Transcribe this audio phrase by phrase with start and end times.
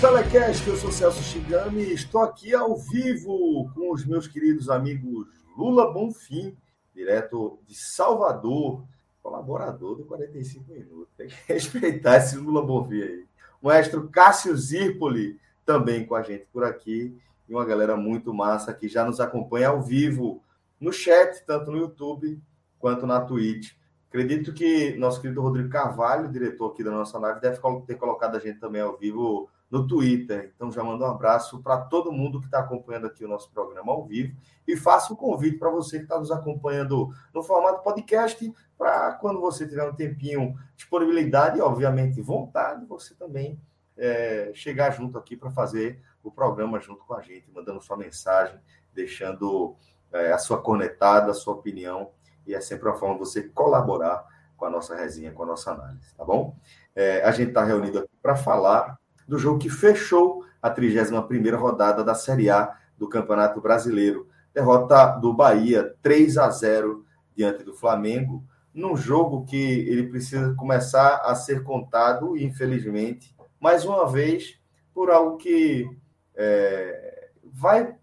[0.00, 5.26] Telecast, eu sou Celso Shigami e estou aqui ao vivo com os meus queridos amigos
[5.56, 6.54] Lula Bonfim,
[6.94, 8.84] direto de Salvador,
[9.22, 11.08] colaborador do 45 Minutos.
[11.16, 13.24] Tem que respeitar esse Lula Bonfim aí.
[13.62, 17.16] O maestro Cássio Zirpoli também com a gente por aqui.
[17.48, 20.42] E uma galera muito massa que já nos acompanha ao vivo
[20.78, 22.38] no chat, tanto no YouTube
[22.78, 23.72] quanto na Twitch.
[24.08, 28.40] Acredito que nosso querido Rodrigo Carvalho, diretor aqui da nossa live, deve ter colocado a
[28.40, 30.52] gente também ao vivo no Twitter.
[30.54, 33.92] Então já mando um abraço para todo mundo que está acompanhando aqui o nosso programa
[33.92, 34.36] ao vivo
[34.66, 39.40] e faço um convite para você que está nos acompanhando no formato podcast, para quando
[39.40, 43.60] você tiver um tempinho, disponibilidade e, obviamente, vontade, você também
[43.96, 48.58] é, chegar junto aqui para fazer o programa junto com a gente, mandando sua mensagem,
[48.92, 49.74] deixando
[50.12, 52.10] é, a sua cornetada, a sua opinião,
[52.46, 54.24] e é sempre uma forma de você colaborar
[54.56, 56.56] com a nossa resenha, com a nossa análise, tá bom?
[56.94, 62.02] É, a gente está reunido aqui para falar do jogo que fechou a 31ª rodada
[62.04, 64.28] da Série A do Campeonato Brasileiro.
[64.52, 67.04] Derrota do Bahia 3 a 0
[67.36, 74.06] diante do Flamengo, num jogo que ele precisa começar a ser contado, infelizmente, mais uma
[74.06, 74.58] vez,
[74.94, 75.86] por algo que
[76.34, 77.94] é, vai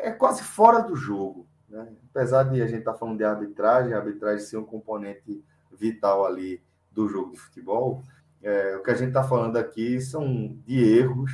[0.00, 1.46] é quase fora do jogo.
[1.68, 1.88] Né?
[2.10, 6.26] Apesar de a gente estar tá falando de arbitragem, a arbitragem ser um componente vital
[6.26, 8.02] ali do jogo de futebol,
[8.42, 11.30] é, o que a gente está falando aqui são de erros,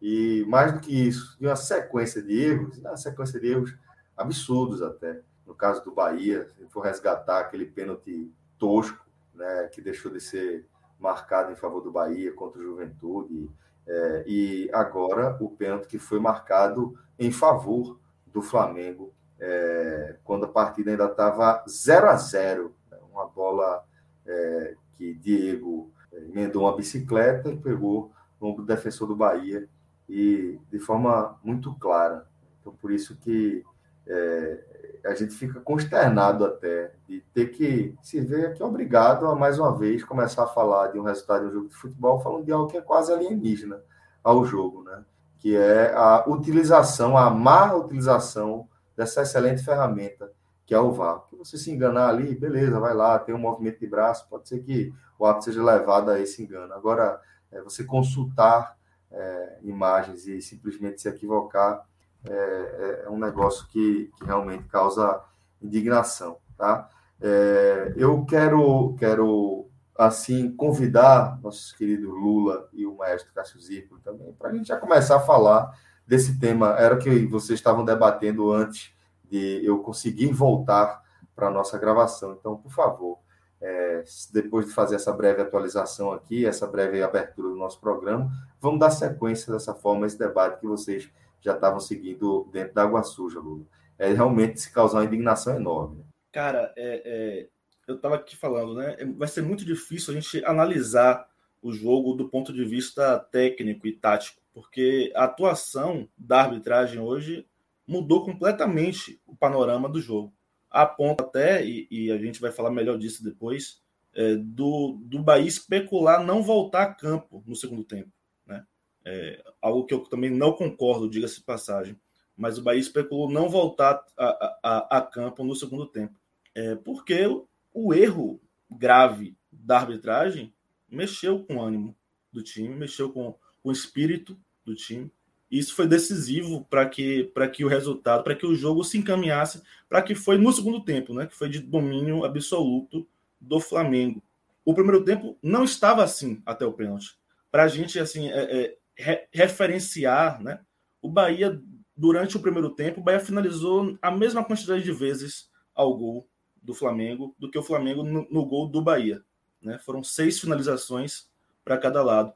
[0.00, 3.76] e mais do que isso, de uma sequência de erros, uma sequência de erros
[4.16, 5.20] absurdos até.
[5.46, 9.04] No caso do Bahia, se for resgatar aquele pênalti tosco,
[9.34, 10.66] né, que deixou de ser
[10.98, 13.50] marcado em favor do Bahia contra o Juventude,
[13.86, 20.48] é, e agora o pênalti que foi marcado em favor do Flamengo, é, quando a
[20.48, 23.84] partida ainda estava 0 a 0 né, uma bola
[24.26, 25.90] é, que Diego
[26.28, 29.68] emendou uma bicicleta e pegou no ombro do defensor do Bahia
[30.08, 32.26] e de forma muito clara.
[32.60, 33.64] Então, por isso que
[34.06, 39.58] é, a gente fica consternado até de ter que se ver aqui obrigado a, mais
[39.58, 42.52] uma vez, começar a falar de um resultado de um jogo de futebol, falando de
[42.52, 43.80] algo que é quase alienígena
[44.22, 45.04] ao jogo, né?
[45.38, 50.32] que é a utilização, a má utilização dessa excelente ferramenta
[50.68, 51.24] que é o VAR.
[51.30, 54.58] Se você se enganar ali, beleza, vai lá, tem um movimento de braço, pode ser
[54.58, 56.74] que o árbitro seja levado a esse engano.
[56.74, 57.18] Agora,
[57.50, 58.76] é, você consultar
[59.10, 61.86] é, imagens e simplesmente se equivocar
[62.28, 65.22] é, é, é um negócio que, que, realmente causa
[65.62, 66.90] indignação, tá?
[67.18, 74.34] É, eu quero, quero assim convidar nosso querido Lula e o maestro Cássio Zirco também
[74.34, 75.74] para a gente já começar a falar
[76.06, 76.76] desse tema.
[76.78, 78.97] Era o que vocês estavam debatendo antes
[79.30, 81.02] de eu conseguir voltar
[81.34, 82.36] para a nossa gravação.
[82.38, 83.18] Então, por favor,
[83.60, 88.30] é, depois de fazer essa breve atualização aqui, essa breve abertura do nosso programa,
[88.60, 93.02] vamos dar sequência dessa forma esse debate que vocês já estavam seguindo dentro da água
[93.02, 93.64] suja, Lula.
[93.98, 96.04] É realmente se causar uma indignação enorme.
[96.32, 97.48] Cara, é, é,
[97.86, 98.96] eu estava aqui falando, né?
[98.98, 101.28] É, vai ser muito difícil a gente analisar
[101.60, 107.46] o jogo do ponto de vista técnico e tático, porque a atuação da arbitragem hoje
[107.88, 110.32] mudou completamente o panorama do jogo
[110.70, 113.80] a ponto até, e, e, a gente vai falar melhor disso depois,
[114.14, 118.10] é, do, do Bahia especular não voltar a campo no segundo tempo.
[118.46, 118.64] Né?
[119.04, 121.98] É, algo que eu também não concordo, diga-se passagem.
[122.36, 126.14] Mas o Bahia especulou não voltar a, a, a campo no segundo tempo.
[126.54, 130.52] É, porque o, o erro grave da arbitragem
[130.88, 131.96] mexeu com o ânimo
[132.30, 133.32] do time, mexeu com,
[133.62, 135.10] com o espírito do time
[135.50, 140.02] isso foi decisivo para que, que o resultado, para que o jogo se encaminhasse, para
[140.02, 143.06] que foi no segundo tempo, né, que foi de domínio absoluto
[143.40, 144.22] do Flamengo.
[144.64, 147.16] O primeiro tempo não estava assim até o pênalti.
[147.50, 150.60] Para a gente assim é, é, referenciar, né,
[151.00, 151.60] o Bahia
[151.96, 156.28] durante o primeiro tempo, o Bahia finalizou a mesma quantidade de vezes ao gol
[156.62, 159.22] do Flamengo do que o Flamengo no, no gol do Bahia.
[159.60, 159.78] Né?
[159.78, 161.28] Foram seis finalizações
[161.64, 162.32] para cada lado.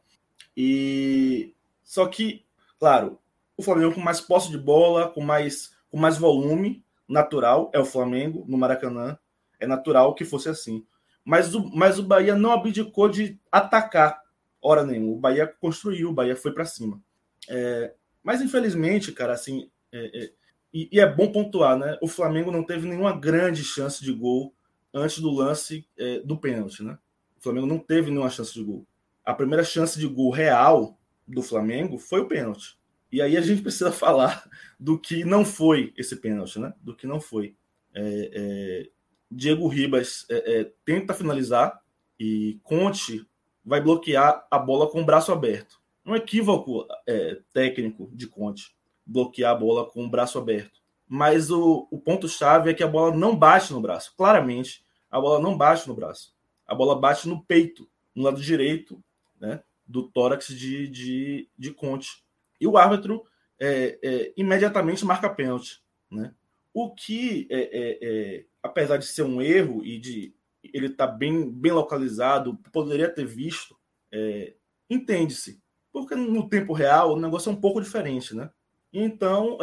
[0.56, 1.54] E
[1.84, 2.44] só que,
[2.82, 3.16] claro,
[3.56, 7.84] o Flamengo com mais posse de bola, com mais, com mais volume natural, é o
[7.84, 9.16] Flamengo no Maracanã.
[9.60, 10.84] É natural que fosse assim.
[11.24, 14.20] Mas o, mas o Bahia não abdicou de atacar
[14.60, 15.12] hora nenhuma.
[15.12, 17.00] O Bahia construiu, o Bahia foi para cima.
[17.48, 20.32] É, mas infelizmente, cara, assim, é, é,
[20.74, 21.96] e, e, é bom pontuar, né?
[22.02, 24.52] O Flamengo não teve nenhuma grande chance de gol
[24.92, 26.98] antes do lance é, do pênalti, né?
[27.38, 28.84] O Flamengo não teve nenhuma chance de gol.
[29.24, 32.78] A primeira chance de gol real do Flamengo foi o pênalti.
[33.10, 34.48] E aí a gente precisa falar
[34.78, 36.72] do que não foi esse pênalti, né?
[36.80, 37.56] Do que não foi.
[37.94, 38.90] É, é,
[39.30, 41.80] Diego Ribas é, é, tenta finalizar
[42.18, 43.26] e Conte
[43.64, 45.80] vai bloquear a bola com o braço aberto.
[46.04, 48.74] Um equívoco é, técnico de Conte,
[49.06, 50.80] bloquear a bola com o braço aberto.
[51.06, 54.14] Mas o, o ponto-chave é que a bola não bate no braço.
[54.16, 56.34] Claramente, a bola não bate no braço.
[56.66, 59.02] A bola bate no peito, no lado direito
[59.38, 62.24] né, do tórax de, de, de Conte.
[62.60, 63.24] E o árbitro
[63.62, 65.80] é, é, imediatamente marca pênalti.
[66.10, 66.34] Né?
[66.74, 70.34] O que, é, é, é, apesar de ser um erro e de
[70.72, 73.76] ele estar tá bem, bem localizado, poderia ter visto,
[74.10, 74.54] é,
[74.90, 75.62] entende-se.
[75.92, 78.50] Porque no tempo real o negócio é um pouco diferente, né?
[78.92, 79.58] Então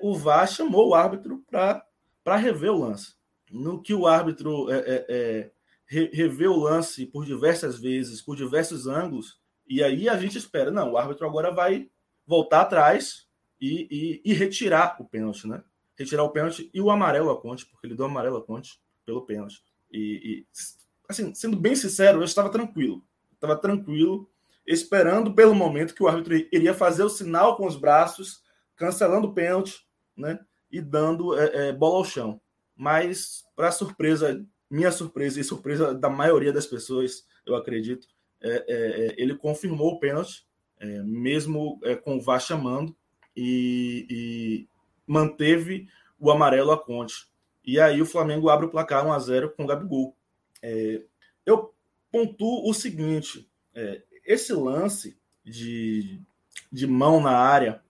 [0.00, 3.14] o VAR chamou o árbitro para rever o lance.
[3.50, 4.66] No que o árbitro
[5.86, 9.41] rever o lance por diversas vezes, por diversos ângulos,
[9.76, 11.88] e aí a gente espera, não, o árbitro agora vai
[12.26, 13.26] voltar atrás
[13.60, 15.62] e, e, e retirar o pênalti, né?
[16.02, 19.22] retirar o pênalti e o amarelo a Conte, porque ele deu amarelo a Conte pelo
[19.22, 19.62] pênalti.
[19.90, 20.46] E, e,
[21.08, 23.04] assim, sendo bem sincero, eu estava tranquilo.
[23.34, 24.28] Estava tranquilo,
[24.66, 28.42] esperando pelo momento que o árbitro iria fazer o sinal com os braços,
[28.76, 29.86] cancelando o pênalti,
[30.16, 30.38] né?
[30.70, 32.40] E dando é, é, bola ao chão.
[32.74, 38.06] Mas, para surpresa, minha surpresa e surpresa da maioria das pessoas, eu acredito,
[38.42, 40.46] é, é, é ele confirmou o pênalti,
[40.78, 42.94] é, mesmo com o VAR chamando,
[43.36, 44.66] e,
[45.06, 47.26] manteve o amarelo a Conte.
[47.64, 50.16] E aí o Flamengo abre o placar 1 a 0 com o Gabigol.
[51.44, 51.72] Eu
[52.10, 53.48] pontuo o seguinte:
[54.24, 56.20] esse lance de,
[56.70, 57.82] de mão na área,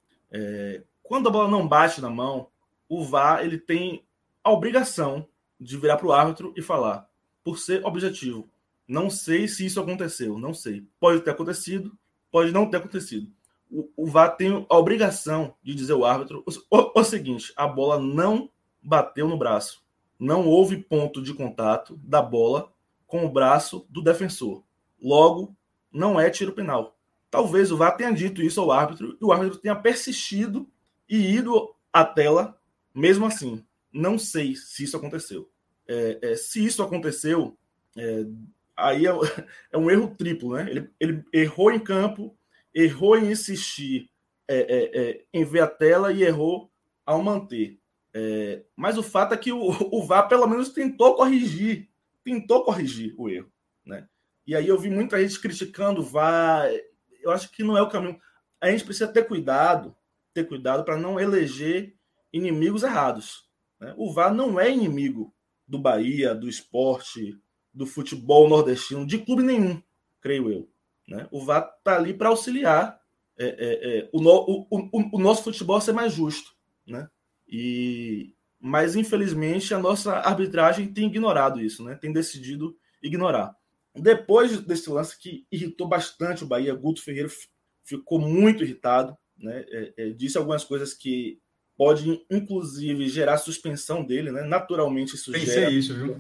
[1.03, 2.49] quando a bola não bate na mão,
[2.89, 4.05] o VAR ele tem
[4.45, 5.27] a obrigação
[5.59, 7.09] de virar para o árbitro e falar,
[7.45, 8.49] por ser objetivo.
[8.87, 10.87] Não sei se isso aconteceu, não sei.
[10.99, 11.97] Pode ter acontecido,
[12.31, 13.31] pode não ter acontecido
[13.73, 17.67] o, o VAR tem a obrigação de dizer ao árbitro o, o, o seguinte: a
[17.67, 18.51] bola não
[18.83, 19.83] bateu no braço.
[20.19, 22.71] Não houve ponto de contato da bola
[23.07, 24.63] com o braço do defensor.
[25.01, 25.57] Logo,
[25.91, 26.97] não é tiro penal.
[27.31, 30.69] Talvez o VAR tenha dito isso ao árbitro e o árbitro tenha persistido
[31.09, 32.59] e ido à tela
[32.95, 33.65] mesmo assim.
[33.93, 35.51] Não sei se isso aconteceu.
[35.89, 37.57] É, é, se isso aconteceu,
[37.97, 38.25] é,
[38.77, 39.11] aí é,
[39.73, 40.71] é, um erro triplo, né?
[40.71, 42.37] Ele, ele errou em campo,
[42.75, 44.11] errou em insistir
[44.49, 46.71] é, é, é, em ver a tela e errou
[47.07, 47.79] ao manter.
[48.15, 49.59] É, mas o fato é que o,
[49.93, 51.89] o VAR pelo menos tentou corrigir,
[52.25, 53.51] tentou corrigir o erro.
[53.85, 54.07] Né?
[54.47, 56.71] E aí eu vi muita gente criticando o VAR.
[57.23, 58.21] Eu acho que não é o caminho.
[58.61, 59.97] A gente precisa ter cuidado,
[60.35, 61.95] ter cuidado para não eleger
[62.33, 63.49] inimigos errados.
[63.81, 63.95] Né?
[63.97, 65.35] O VAR não é inimigo
[65.67, 67.39] do Bahia, do esporte,
[67.73, 69.83] do futebol nordestino, de clube nenhum,
[70.21, 70.69] creio eu.
[71.09, 71.27] Né?
[71.31, 73.01] O VAR está ali para auxiliar
[73.39, 76.55] é, é, é, o, no, o, o, o, nosso futebol a ser mais justo.
[76.87, 77.09] Né?
[77.49, 81.95] E, mas, infelizmente, a nossa arbitragem tem ignorado isso, né?
[81.95, 83.57] tem decidido ignorar.
[83.95, 87.29] Depois desse lance que irritou bastante o Bahia, Guto Ferreira
[87.85, 89.65] ficou muito irritado, né?
[89.69, 91.39] É, é, disse algumas coisas que
[91.77, 94.43] pode, inclusive, gerar suspensão dele, né?
[94.45, 96.17] Naturalmente, isso Pensei gera isso, viu?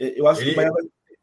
[0.00, 0.82] Eu acho ele, que o Bahia vai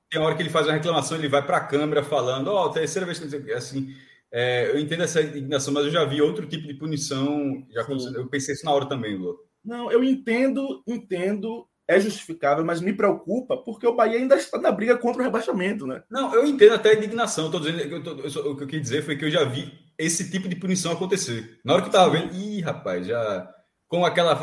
[0.10, 2.70] tem hora que ele faz uma reclamação, ele vai para a câmera falando, ó, oh,
[2.70, 3.94] terceira vez que assim,
[4.32, 8.28] é, eu entendo essa indignação, mas eu já vi outro tipo de punição, já eu
[8.28, 9.38] pensei isso na hora também, Lu.
[9.64, 14.72] Não, eu entendo, entendo, é justificável, mas me preocupa porque o Bahia ainda está na
[14.72, 16.04] briga contra o rebaixamento, né?
[16.10, 18.82] Não, eu entendo até a indignação, tô dizendo, eu tô, eu, o que eu quis
[18.82, 21.60] dizer foi que eu já vi esse tipo de punição acontecer.
[21.66, 23.54] Na hora que eu tava vendo, ih, rapaz, já
[23.88, 24.34] com aquela,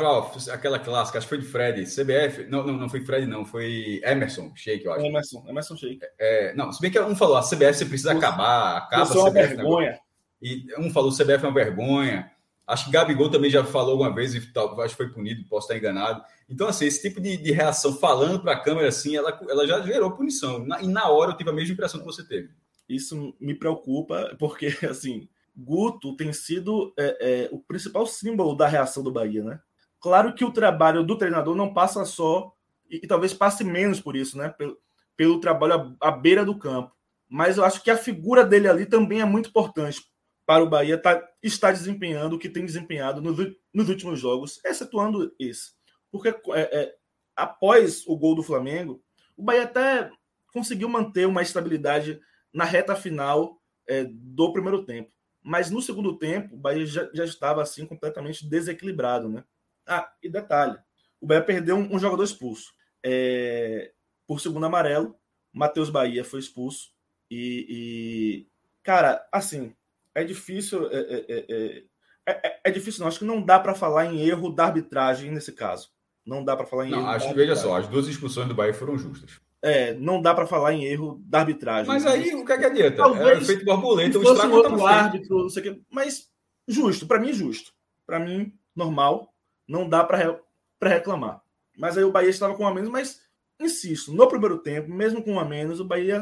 [0.51, 2.45] aquela clássica, acho que foi de Fred, CBF.
[2.49, 5.05] Não, não, não foi Fred, não, foi Emerson Sheik, eu acho.
[5.05, 5.99] Emerson, Emerson Sheik.
[6.19, 9.17] É, não, se bem que um falou, a CBF você precisa acabar, acaba a CBF.
[9.17, 9.99] É uma vergonha.
[10.41, 12.31] E um falou, CBF é uma vergonha.
[12.67, 15.67] Acho que Gabigol também já falou alguma vez, e tal, acho que foi punido, posso
[15.67, 16.23] estar enganado.
[16.49, 19.79] Então, assim, esse tipo de, de reação falando para a câmera, assim, ela, ela já
[19.81, 20.65] gerou punição.
[20.65, 22.49] Na, e na hora eu tive a mesma impressão que você teve.
[22.89, 29.01] Isso me preocupa, porque, assim, Guto tem sido é, é, o principal símbolo da reação
[29.03, 29.59] do Bahia, né?
[29.99, 32.53] Claro que o trabalho do treinador não passa só
[32.89, 34.49] e, e, talvez passe menos por isso, né?
[34.49, 34.77] Pelo,
[35.15, 36.91] pelo trabalho à, à, beira do campo.
[37.27, 40.03] Mas eu acho que a figura dele ali também é muito importante
[40.45, 43.35] para o Bahia tá, estar desempenhando o que tem desempenhado nos,
[43.73, 45.71] nos últimos jogos, excetuando esse.
[46.11, 46.95] Porque é, é,
[47.35, 49.01] após o gol do Flamengo,
[49.35, 50.11] o Bahia até
[50.53, 52.19] conseguiu manter uma estabilidade
[52.53, 55.14] na reta final é, do primeiro tempo.
[55.47, 59.43] Mas no segundo tempo, o Bahia já, já, estava assim completamente desequilibrado, né?
[59.85, 60.75] Ah, e detalhe,
[61.21, 62.73] o Bahia perdeu um, um jogador expulso.
[63.05, 63.91] É,
[64.25, 65.15] por segundo amarelo,
[65.53, 66.89] Matheus Bahia foi expulso.
[67.29, 68.47] E, e,
[68.81, 69.75] cara, assim,
[70.15, 70.89] é difícil.
[70.89, 73.07] É é, é, é, é, é difícil, não.
[73.07, 75.91] Acho que não dá para falar em erro da arbitragem nesse caso.
[76.25, 77.09] Não dá para falar em não, erro.
[77.09, 79.39] Acho que, veja só, as duas expulsões do Bahia foram justas.
[79.67, 81.87] É, não dá para falar em erro da arbitragem.
[81.87, 82.97] Mas aí o que, é que adianta?
[82.97, 85.81] Talvez, é feito borboleta, o estrago um outro árbitro, não sei o quê.
[85.89, 86.29] Mas
[86.67, 87.73] justo, para mim justo.
[88.05, 89.33] Para mim normal,
[89.67, 90.39] não dá para
[90.83, 91.41] reclamar.
[91.75, 93.21] Mas aí o Bahia estava com um a menos, mas
[93.59, 96.21] insisto, no primeiro tempo, mesmo com um a menos, o Bahia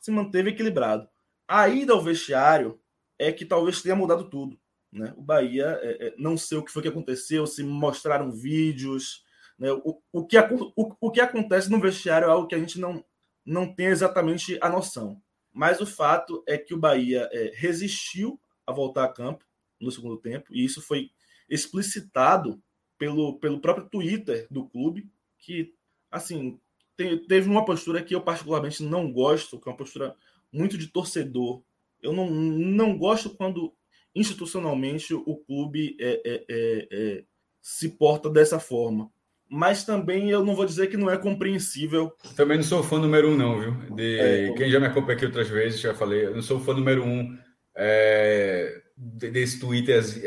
[0.00, 1.08] se manteve equilibrado.
[1.46, 2.80] A ida ao vestiário
[3.16, 4.58] é que talvez tenha mudado tudo.
[4.92, 5.14] Né?
[5.16, 9.24] O Bahia, é, é, não sei o que foi que aconteceu, se mostraram vídeos.
[9.60, 9.70] Né?
[9.70, 13.04] O, o, que, o, o que acontece no vestiário é algo que a gente não,
[13.44, 15.20] não tem exatamente a noção.
[15.52, 19.44] Mas o fato é que o Bahia é, resistiu a voltar a campo
[19.78, 21.10] no segundo tempo, e isso foi
[21.48, 22.62] explicitado
[22.98, 25.74] pelo, pelo próprio Twitter do clube, que,
[26.10, 26.60] assim,
[26.96, 30.14] tem, teve uma postura que eu particularmente não gosto, que é uma postura
[30.52, 31.62] muito de torcedor.
[32.02, 33.74] Eu não, não gosto quando
[34.14, 37.24] institucionalmente o clube é, é, é, é,
[37.60, 39.10] se porta dessa forma.
[39.50, 42.12] Mas também eu não vou dizer que não é compreensível.
[42.36, 43.72] Também não sou fã número um, não, viu?
[43.96, 46.72] De é, quem já me acompanha aqui outras vezes, já falei, eu não sou fã
[46.72, 47.36] número um
[47.76, 49.98] é, desse Twitter.
[49.98, 50.22] Assim,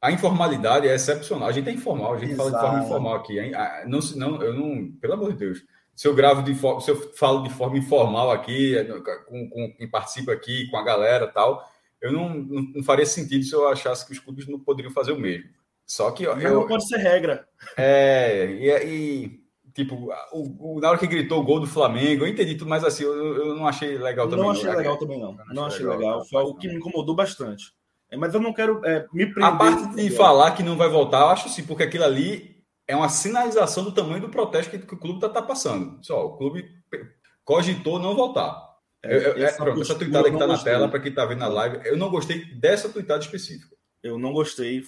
[0.00, 1.48] a informalidade é excepcional.
[1.48, 2.50] A gente é informal, a gente Exato.
[2.50, 3.40] fala de forma informal aqui.
[3.86, 5.64] Não, não, eu não, pelo amor de Deus.
[5.96, 9.88] Se eu gravo de se eu falo de forma informal aqui, é, com, com quem
[9.90, 11.64] participa aqui, com a galera tal,
[12.02, 15.12] eu não, não, não, faria sentido se eu achasse que os clubes não poderiam fazer
[15.12, 15.48] o mesmo.
[15.86, 17.46] Só que eu, não pode ser regra.
[17.76, 22.28] É, e, e tipo, o, o, na hora que gritou o gol do Flamengo, eu
[22.28, 24.44] entendi tudo, mas assim, eu, eu não achei legal também.
[24.44, 24.76] Não achei não.
[24.76, 25.32] legal também, não.
[25.32, 25.98] Não, não achei legal.
[25.98, 26.24] legal.
[26.24, 27.72] Foi algo que me incomodou bastante.
[28.10, 29.44] É, mas eu não quero é, me prender.
[29.44, 32.54] A parte de falar que não vai voltar, eu acho sim, porque aquilo ali
[32.86, 35.98] é uma sinalização do tamanho do protesto que, que o clube está tá passando.
[36.02, 36.68] Só, o clube
[37.44, 38.74] cogitou não voltar.
[39.02, 41.48] É, eu, essa, pronto, essa tuitada que está na tela, para quem está vendo na
[41.48, 43.74] live, eu não gostei dessa tuitada específica.
[44.02, 44.82] Eu não gostei.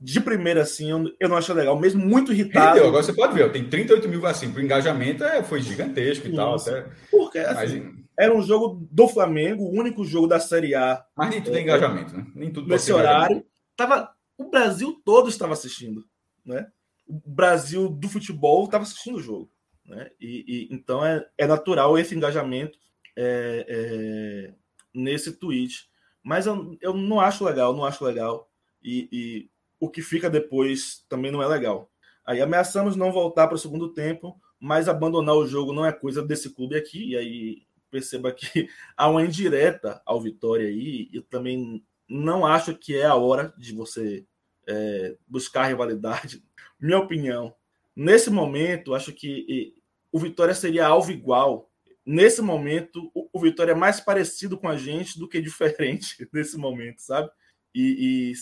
[0.00, 2.70] De primeira, assim, eu, eu não achei legal, mesmo muito irritado.
[2.70, 2.88] Entendeu?
[2.88, 6.54] Agora você pode ver, tem 38 mil, assim, o engajamento é, foi gigantesco e tal.
[6.54, 6.86] Até...
[7.10, 11.04] Porque, assim, Mas, era um jogo do Flamengo, o único jogo da Série A.
[11.14, 12.26] Mas nem tudo é engajamento, né?
[12.34, 13.44] Nem tudo Nesse horário.
[13.76, 16.04] Tava, o Brasil todo estava assistindo,
[16.44, 16.66] né?
[17.06, 19.50] O Brasil do futebol estava assistindo o jogo,
[19.84, 20.10] né?
[20.18, 22.78] E, e então é, é natural esse engajamento
[23.16, 24.54] é, é,
[24.94, 25.88] nesse tweet.
[26.22, 28.50] Mas eu, eu não acho legal, não acho legal.
[28.82, 31.90] E, e o que fica depois também não é legal.
[32.24, 36.22] Aí ameaçamos não voltar para o segundo tempo, mas abandonar o jogo não é coisa
[36.22, 37.12] desse clube aqui.
[37.12, 41.08] E aí perceba que há uma indireta ao Vitória aí.
[41.12, 44.24] Eu também não acho que é a hora de você
[44.68, 46.44] é, buscar rivalidade.
[46.78, 47.54] Minha opinião,
[47.96, 49.74] nesse momento, acho que
[50.12, 51.70] o Vitória seria alvo igual.
[52.04, 57.00] Nesse momento, o, Vitória é mais parecido com a gente do que diferente nesse momento,
[57.00, 57.30] sabe?
[57.74, 58.32] E, e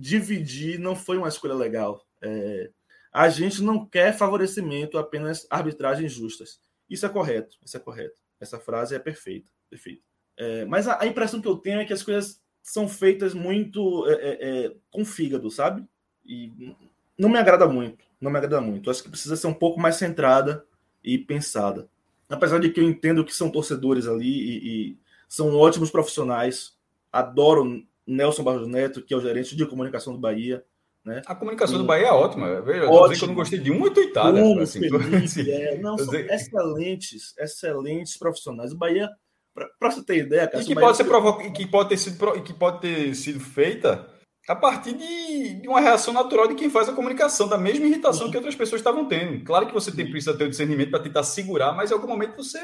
[0.00, 2.06] dividir não foi uma escolha legal.
[2.22, 2.70] É,
[3.12, 6.58] a gente não quer favorecimento, apenas arbitragens justas.
[6.88, 8.18] Isso é correto, isso é correto.
[8.40, 10.02] Essa frase é perfeita, perfeita.
[10.38, 14.08] É, mas a, a, impressão que eu tenho é que as coisas são feitas muito
[14.08, 15.86] é, é, é, com fígado, sabe?
[16.24, 16.74] E
[17.18, 18.90] não me agrada muito, não me agrada muito.
[18.90, 20.64] Acho que precisa ser um pouco mais centrada
[21.04, 21.88] e pensada.
[22.26, 26.78] Apesar de que eu entendo que são torcedores ali e, e são ótimos profissionais.
[27.12, 30.64] Adoro Nelson Barros Neto, que é o gerente de comunicação do Bahia.
[31.04, 31.22] Né?
[31.26, 31.78] A comunicação e...
[31.78, 32.60] do Bahia é ótima.
[32.60, 34.40] Veja, eu que eu não gostei de uma tuitada.
[34.62, 36.30] Assim, Felipe, é, não, são dizer...
[36.30, 38.72] excelentes, excelentes profissionais.
[38.72, 39.08] O Bahia,
[39.54, 40.86] para você ter ideia, cara, e que, Bahia...
[40.86, 41.52] pode ser provo...
[41.52, 44.06] que pode ter sido que pode ter sido feita
[44.48, 48.36] a partir de, uma reação natural de quem faz a comunicação, da mesma irritação que
[48.36, 49.44] outras pessoas estavam tendo.
[49.44, 52.36] Claro que você tem, precisa ter o discernimento para tentar segurar, mas em algum momento
[52.36, 52.58] você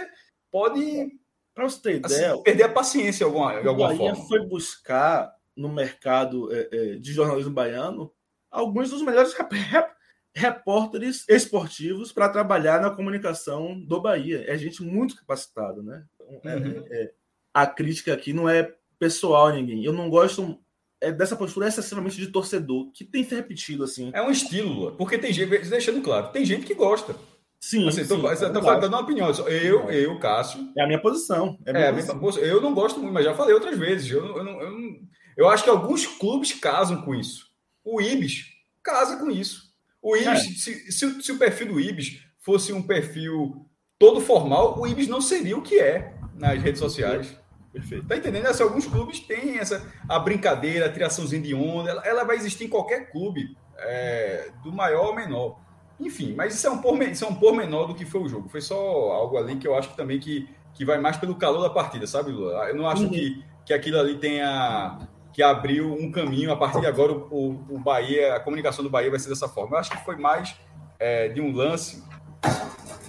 [0.50, 0.82] pode.
[1.56, 4.28] Para você ter assim, ideia, assim, perder a paciência de alguma, de alguma Bahia forma.
[4.28, 8.12] foi buscar no mercado é, é, de jornalismo baiano
[8.50, 9.34] alguns dos melhores
[10.36, 14.44] repórteres esportivos para trabalhar na comunicação do Bahia.
[14.46, 16.04] É gente muito capacitada, né?
[16.20, 16.84] Então, é, uhum.
[16.90, 17.12] é,
[17.54, 19.82] a crítica aqui não é pessoal a ninguém.
[19.82, 20.60] Eu não gosto
[21.00, 24.10] é, dessa postura excessivamente de torcedor, que tem se repetido assim.
[24.12, 27.16] É um estilo, porque tem gente, deixando claro, tem gente que gosta.
[27.60, 28.14] Sim, assim, sim.
[28.14, 29.30] Estou é falando uma opinião.
[29.48, 30.72] Eu, eu, Cássio.
[30.76, 31.58] É a minha posição.
[31.64, 32.44] É minha, é posição.
[32.44, 34.10] Eu não gosto muito, mas já falei outras vezes.
[34.10, 34.72] Eu, eu, eu, eu,
[35.36, 37.46] eu acho que alguns clubes casam com isso.
[37.84, 39.64] O Ibis casa com isso.
[40.00, 40.36] O Ibis, é.
[40.36, 43.66] se, se, se, o perfil do Ibis fosse um perfil
[43.98, 47.36] todo formal, o Ibis não seria o que é nas redes sociais.
[47.72, 48.06] Perfeito.
[48.06, 48.46] Tá entendendo?
[48.46, 52.64] Assim, alguns clubes têm essa a brincadeira, a tiraçãozinha de onda, ela, ela vai existir
[52.64, 55.60] em qualquer clube, é, do maior ao menor.
[55.98, 58.48] Enfim, mas isso é um pormenor, isso é um pormenor do que foi o jogo.
[58.48, 61.62] Foi só algo ali que eu acho que também que, que vai mais pelo calor
[61.62, 62.68] da partida, sabe, Lula?
[62.68, 63.10] Eu não acho uhum.
[63.10, 64.98] que, que aquilo ali tenha
[65.36, 66.50] que abriu um caminho.
[66.50, 69.76] A partir de agora, o, o Bahia, a comunicação do Bahia vai ser dessa forma.
[69.76, 70.56] Eu acho que foi mais
[70.98, 72.02] é, de um lance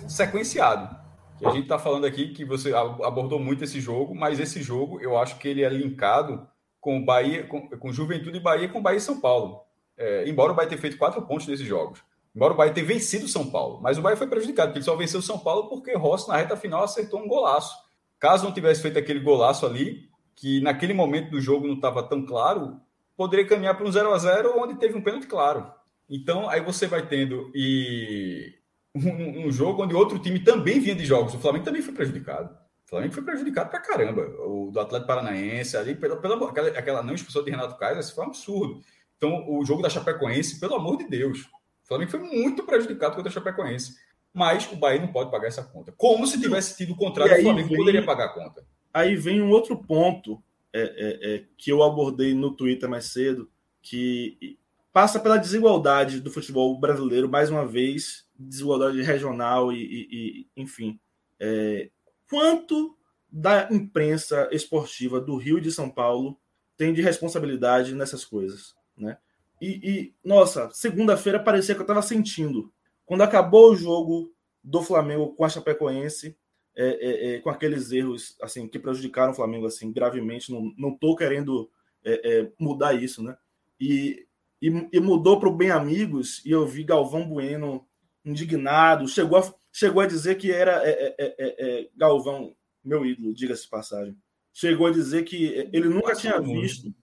[0.10, 0.94] sequenciado.
[1.42, 5.18] a gente está falando aqui que você abordou muito esse jogo, mas esse jogo eu
[5.18, 6.46] acho que ele é linkado
[6.82, 9.62] com Bahia, com, com Juventude Bahia com Bahia e São Paulo.
[9.98, 12.04] É, embora o Bahia tenha feito quatro pontos nesses jogos.
[12.38, 13.80] Embora o Bahia tenha vencido São Paulo.
[13.82, 16.56] Mas o Bahia foi prejudicado, porque ele só venceu São Paulo porque Rossi, na reta
[16.56, 17.76] final, acertou um golaço.
[18.20, 22.24] Caso não tivesse feito aquele golaço ali, que naquele momento do jogo não estava tão
[22.24, 22.80] claro,
[23.16, 25.66] poderia caminhar para um 0 a 0 onde teve um pênalti claro.
[26.08, 28.54] Então, aí você vai tendo e
[28.94, 31.34] um, um, jogo onde outro time também vinha de jogos.
[31.34, 32.56] O Flamengo também foi prejudicado.
[32.86, 34.22] O Flamengo foi prejudicado para caramba.
[34.46, 38.14] O do Atlético Paranaense, ali, pela, pela aquela, aquela não expulsão de Renato Kaiser, isso
[38.14, 38.80] foi um absurdo.
[39.18, 41.50] Então, o jogo da Chapecoense, pelo amor de Deus,
[41.88, 43.96] o Flamengo foi muito prejudicado contra a Chapecoense.
[44.34, 45.94] Mas o Bahia não pode pagar essa conta.
[45.96, 47.78] Como se tivesse tido o contrário, o Flamengo vem...
[47.78, 48.68] poderia pagar a conta.
[48.94, 53.50] Aí vem um outro ponto é, é, é, que eu abordei no Twitter mais cedo,
[53.82, 54.60] que
[54.92, 61.00] passa pela desigualdade do futebol brasileiro, mais uma vez, desigualdade regional e, e, e enfim.
[61.40, 61.90] É,
[62.30, 62.98] quanto
[63.32, 66.38] da imprensa esportiva do Rio e de São Paulo
[66.76, 69.18] tem de responsabilidade nessas coisas, né?
[69.62, 72.72] E, e nossa, segunda-feira parecia que eu estava sentindo.
[73.06, 74.34] Quando acabou o jogo
[74.64, 76.38] do Flamengo com a Chapecoense,
[76.76, 80.52] é, é, é, com aqueles erros assim que prejudicaram o Flamengo assim gravemente.
[80.52, 81.70] Não, não tô querendo
[82.06, 83.36] é, é, mudar isso, né?
[83.80, 84.28] E,
[84.62, 87.84] e, e mudou para o Bem Amigos e eu vi Galvão Bueno
[88.24, 94.16] indignado, chegou a, chegou a dizer que era é, Galvão, meu ídolo, diga-se passagem.
[94.54, 96.94] Chegou a dizer que ele nunca tinha visto,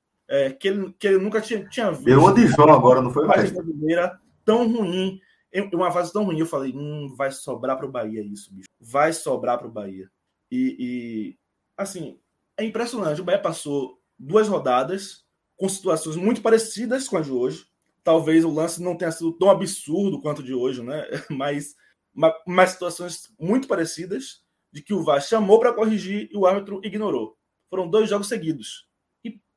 [0.59, 2.09] que, ele, que ele nunca tinha, tinha visto.
[2.09, 3.51] Eu de João agora, não foi mais.
[3.51, 5.21] brasileira tão ruim
[5.73, 8.69] uma fase tão ruim, eu falei, hum, vai sobrar para o Bahia isso, bicho.
[8.81, 10.11] Vai sobrar para o Bahia.
[10.51, 11.39] E, e,
[11.77, 12.19] assim,
[12.57, 13.21] é impressionante.
[13.21, 15.25] O Bahia passou duas rodadas
[15.57, 17.67] com situações muito parecidas com a de hoje.
[18.03, 21.07] Talvez o lance não tenha sido tão absurdo quanto o de hoje, né?
[21.31, 21.77] Mas,
[22.47, 24.41] mas situações muito parecidas
[24.73, 27.37] de que o VAR chamou para corrigir e o árbitro ignorou.
[27.69, 28.89] Foram dois jogos seguidos.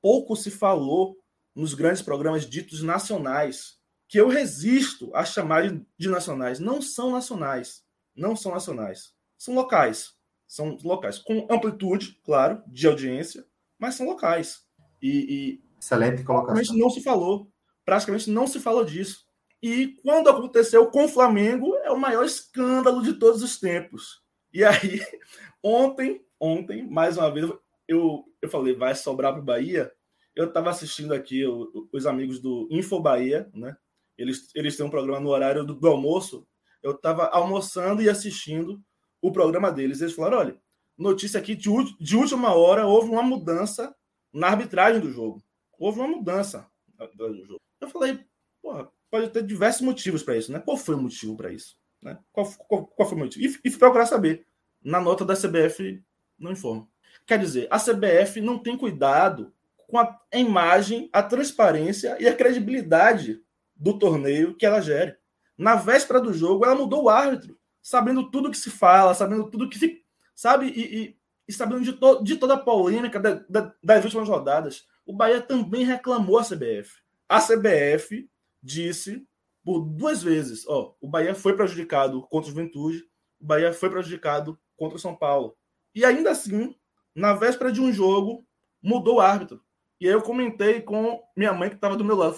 [0.07, 1.17] Pouco se falou
[1.53, 5.67] nos grandes programas ditos nacionais que eu resisto a chamar
[5.99, 6.61] de nacionais.
[6.61, 7.83] Não são nacionais.
[8.15, 9.13] Não são nacionais.
[9.37, 10.13] São locais.
[10.47, 11.19] São locais.
[11.19, 13.45] Com amplitude, claro, de audiência,
[13.77, 14.65] mas são locais.
[15.01, 16.55] E, e Excelente colocação.
[16.55, 17.51] Praticamente não se falou.
[17.83, 19.25] Praticamente não se falou disso.
[19.61, 24.23] E quando aconteceu com o Flamengo, é o maior escândalo de todos os tempos.
[24.53, 25.01] E aí,
[25.61, 27.51] ontem, ontem, mais uma vez,
[27.89, 29.91] eu, eu falei, vai sobrar para o Bahia.
[30.37, 31.43] Eu estava assistindo aqui
[31.91, 33.75] os amigos do Info Bahia, né?
[34.15, 36.47] Eles, eles têm um programa no horário do, do almoço.
[36.83, 38.79] Eu estava almoçando e assistindo
[39.19, 39.99] o programa deles.
[39.99, 40.61] Eles falaram: olha,
[40.95, 41.69] notícia aqui de,
[41.99, 43.95] de última hora, houve uma mudança
[44.31, 45.41] na arbitragem do jogo.
[45.79, 46.69] Houve uma mudança
[47.15, 47.61] do jogo.
[47.81, 48.19] Eu falei,
[48.61, 50.59] porra, pode ter diversos motivos para isso, né?
[50.59, 51.75] Qual foi o motivo para isso?
[51.99, 52.15] Né?
[52.31, 53.43] Qual, qual, qual, foi o motivo?
[53.43, 54.45] E, e procurar saber.
[54.83, 55.99] Na nota da CBF,
[56.37, 56.87] não informa.
[57.25, 59.51] Quer dizer, a CBF não tem cuidado
[59.87, 63.41] com a imagem, a transparência e a credibilidade
[63.75, 65.15] do torneio que ela gere.
[65.57, 69.69] Na véspera do jogo, ela mudou o árbitro, sabendo tudo que se fala, sabendo tudo
[69.69, 70.03] que se.
[70.35, 70.67] Sabe?
[70.67, 74.85] E, e, e sabendo de, to, de, toda a polêmica da, da, das últimas rodadas.
[75.05, 77.01] O Bahia também reclamou a CBF.
[77.29, 78.29] A CBF
[78.61, 79.25] disse
[79.63, 83.03] por duas vezes: ó, o Bahia foi prejudicado contra o Juventude,
[83.39, 85.55] o Bahia foi prejudicado contra o São Paulo.
[85.95, 86.75] E ainda assim,
[87.15, 88.45] na véspera de um jogo,
[88.81, 89.61] mudou o árbitro.
[89.99, 92.35] E aí eu comentei com minha mãe que estava do meu lado.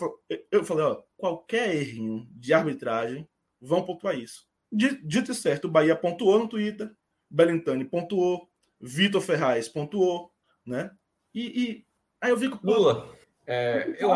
[0.51, 3.27] Eu falei, ó, qualquer errinho de arbitragem
[3.61, 4.47] vão pontuar isso.
[4.71, 6.91] Dito e certo, o Bahia pontuou no Twitter,
[7.29, 8.47] Belintani pontuou,
[8.79, 10.31] Vitor Ferraz pontuou,
[10.65, 10.91] né?
[11.33, 11.85] E, e
[12.21, 12.57] aí eu vi que.
[12.63, 13.13] Lula,
[13.45, 14.11] é, eu,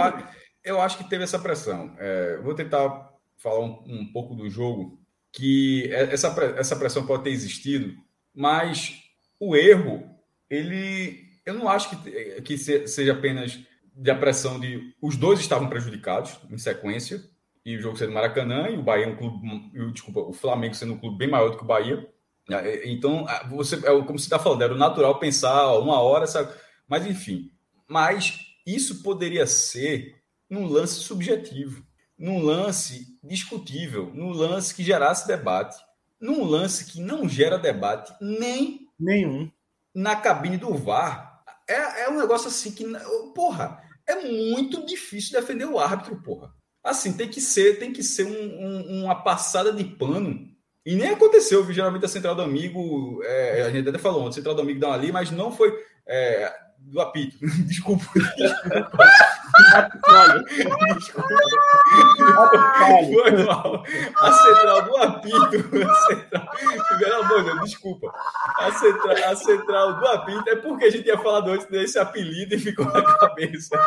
[0.63, 1.95] eu acho que teve essa pressão.
[1.97, 5.01] É, vou tentar falar um, um, pouco do jogo,
[5.31, 6.27] que é, essa,
[6.57, 7.95] essa pressão pode ter existido,
[8.33, 9.01] mas
[9.39, 10.09] o erro,
[10.49, 11.32] ele.
[11.45, 13.59] Eu não acho que, que seja apenas
[13.95, 17.23] de a pressão de os dois estavam prejudicados em sequência
[17.65, 19.39] e o jogo sendo Maracanã, e o Bahia é um clube,
[19.91, 22.05] desculpa, o Flamengo sendo um clube bem maior do que o Bahia.
[22.49, 26.27] É, então, você, é como você está falando, era o natural pensar ó, uma hora,
[26.27, 26.53] sabe?
[26.87, 27.51] Mas enfim,
[27.87, 31.85] mas isso poderia ser num lance subjetivo,
[32.17, 35.77] num lance discutível, num lance que gerasse debate,
[36.19, 39.49] num lance que não gera debate nem nenhum
[39.93, 41.32] na cabine do VAR.
[41.73, 42.85] É, é um negócio assim que,
[43.33, 46.53] porra, é muito difícil defender o árbitro, porra.
[46.83, 50.47] Assim, tem que ser, tem que ser um, um, uma passada de pano.
[50.85, 54.53] E nem aconteceu, geralmente a central do amigo, é, a gente até falou, a central
[54.53, 55.73] do amigo dá ali, mas não foi.
[56.05, 56.53] É,
[56.91, 57.37] do apito.
[57.65, 58.05] Desculpa.
[60.95, 61.27] Desculpa.
[63.13, 63.83] Foi mal.
[64.17, 65.87] A central do apito.
[65.89, 66.47] A central,
[66.99, 68.13] pelo amor de Deus, desculpa.
[68.57, 72.55] A central, a central do apito é porque a gente tinha falado antes desse apelido
[72.55, 73.79] e ficou na cabeça.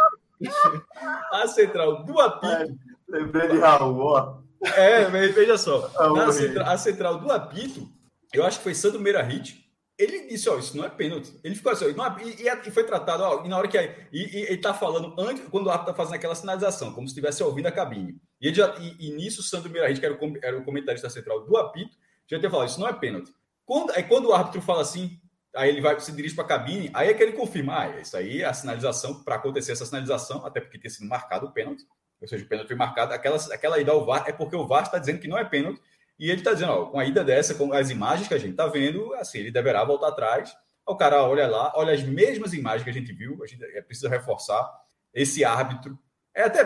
[1.32, 2.78] A central do apito.
[3.08, 4.38] lembrei de Raul, ó.
[4.62, 5.88] É, veja só.
[6.32, 7.88] Central, a central do apito,
[8.32, 9.65] eu acho que foi Sandro Meira Hit
[9.98, 11.32] ele disse, ó, isso não é pênalti.
[11.42, 13.86] Ele ficou assim, ó, é, e, e, foi tratado, ó, e na hora que e,
[14.12, 17.42] e, ele tá falando antes, quando o árbitro tá fazendo aquela sinalização, como se estivesse
[17.42, 18.20] ouvindo a cabine.
[18.40, 21.08] E, ele já, e, e nisso o Sandro Mirahit, que era o, era o comentarista
[21.08, 23.32] central do apito, já tinha falado, isso não é pênalti.
[23.64, 25.18] Quando, aí quando o árbitro fala assim,
[25.54, 28.16] aí ele vai se dirige para a cabine, aí é que ele confirma, ah, isso
[28.16, 31.84] aí é a sinalização, para acontecer essa sinalização, até porque tinha sido marcado o pênalti,
[32.20, 34.82] ou seja, o pênalti foi marcado, aquela, aquela ida ao VAR é porque o VAR
[34.82, 35.80] está dizendo que não é pênalti,
[36.18, 38.52] e ele está dizendo, ó, com a ida dessa, com as imagens que a gente
[38.52, 40.56] está vendo, assim, ele deverá voltar atrás.
[40.86, 43.82] O cara olha lá, olha as mesmas imagens que a gente viu, a gente é
[43.82, 44.66] preciso reforçar
[45.12, 45.98] esse árbitro.
[46.34, 46.64] É até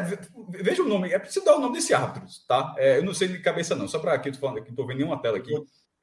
[0.49, 2.75] veja o nome, é preciso dar o nome desse árbitro, tá?
[2.77, 4.87] É, eu não sei de cabeça não, só para aqui, estou falando aqui, não estou
[4.87, 5.55] vendo nenhuma tela aqui.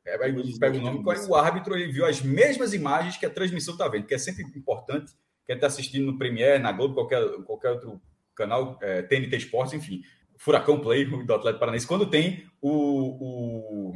[0.06, 3.30] É, pega o nome, qual é o árbitro, ele viu as mesmas imagens que a
[3.30, 5.12] transmissão está vendo, que é sempre importante.
[5.46, 8.02] Quem está assistindo no Premiere, na Globo, qualquer, qualquer outro
[8.34, 10.02] canal, é, TNT Esportes, enfim,
[10.38, 13.93] Furacão Play do Atlético Paranaense, quando tem o, o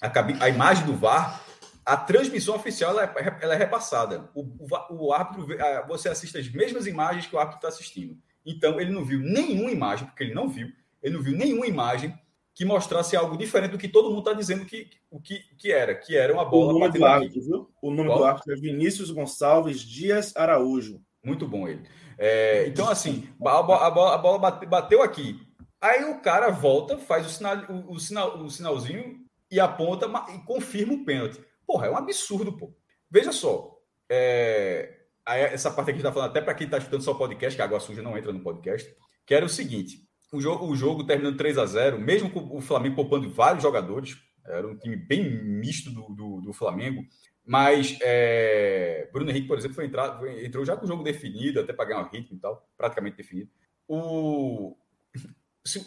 [0.00, 1.44] a, a, imagem do VAR,
[1.84, 4.30] a transmissão oficial ela é, ela é repassada.
[4.34, 5.46] O, o, o, árbitro,
[5.86, 8.16] você assiste as mesmas imagens que o árbitro está assistindo.
[8.44, 10.68] Então, ele não viu nenhuma imagem, porque ele não viu,
[11.02, 12.18] ele não viu nenhuma imagem
[12.54, 15.94] que mostrasse algo diferente do que todo mundo está dizendo que, o que, que era,
[15.94, 16.74] que era uma bola.
[16.74, 17.70] O nome do árbitro, viu?
[17.80, 18.18] O nome Qual?
[18.18, 21.00] do árbitro é Vinícius Gonçalves Dias Araújo.
[21.24, 21.82] Muito bom ele.
[22.18, 25.40] É, então, assim, a, bola, a bola bateu aqui.
[25.82, 27.56] Aí o cara volta, faz o, sinal,
[27.88, 29.18] o, sinal, o sinalzinho
[29.50, 31.44] e aponta e confirma o pênalti.
[31.66, 32.72] Porra, é um absurdo, pô.
[33.10, 33.76] Veja só.
[34.08, 37.62] É, essa parte aqui está falando, até para quem está escutando só o podcast, que
[37.62, 38.94] a água suja não entra no podcast,
[39.26, 42.60] que era o seguinte: o jogo, o jogo terminando 3 a 0 mesmo com o
[42.60, 44.16] Flamengo poupando vários jogadores,
[44.46, 47.02] era um time bem misto do, do, do Flamengo,
[47.44, 51.72] mas é, Bruno Henrique, por exemplo, foi entrar, entrou já com o jogo definido, até
[51.72, 53.50] para ganhar um ritmo e tal, praticamente definido.
[53.88, 54.76] O,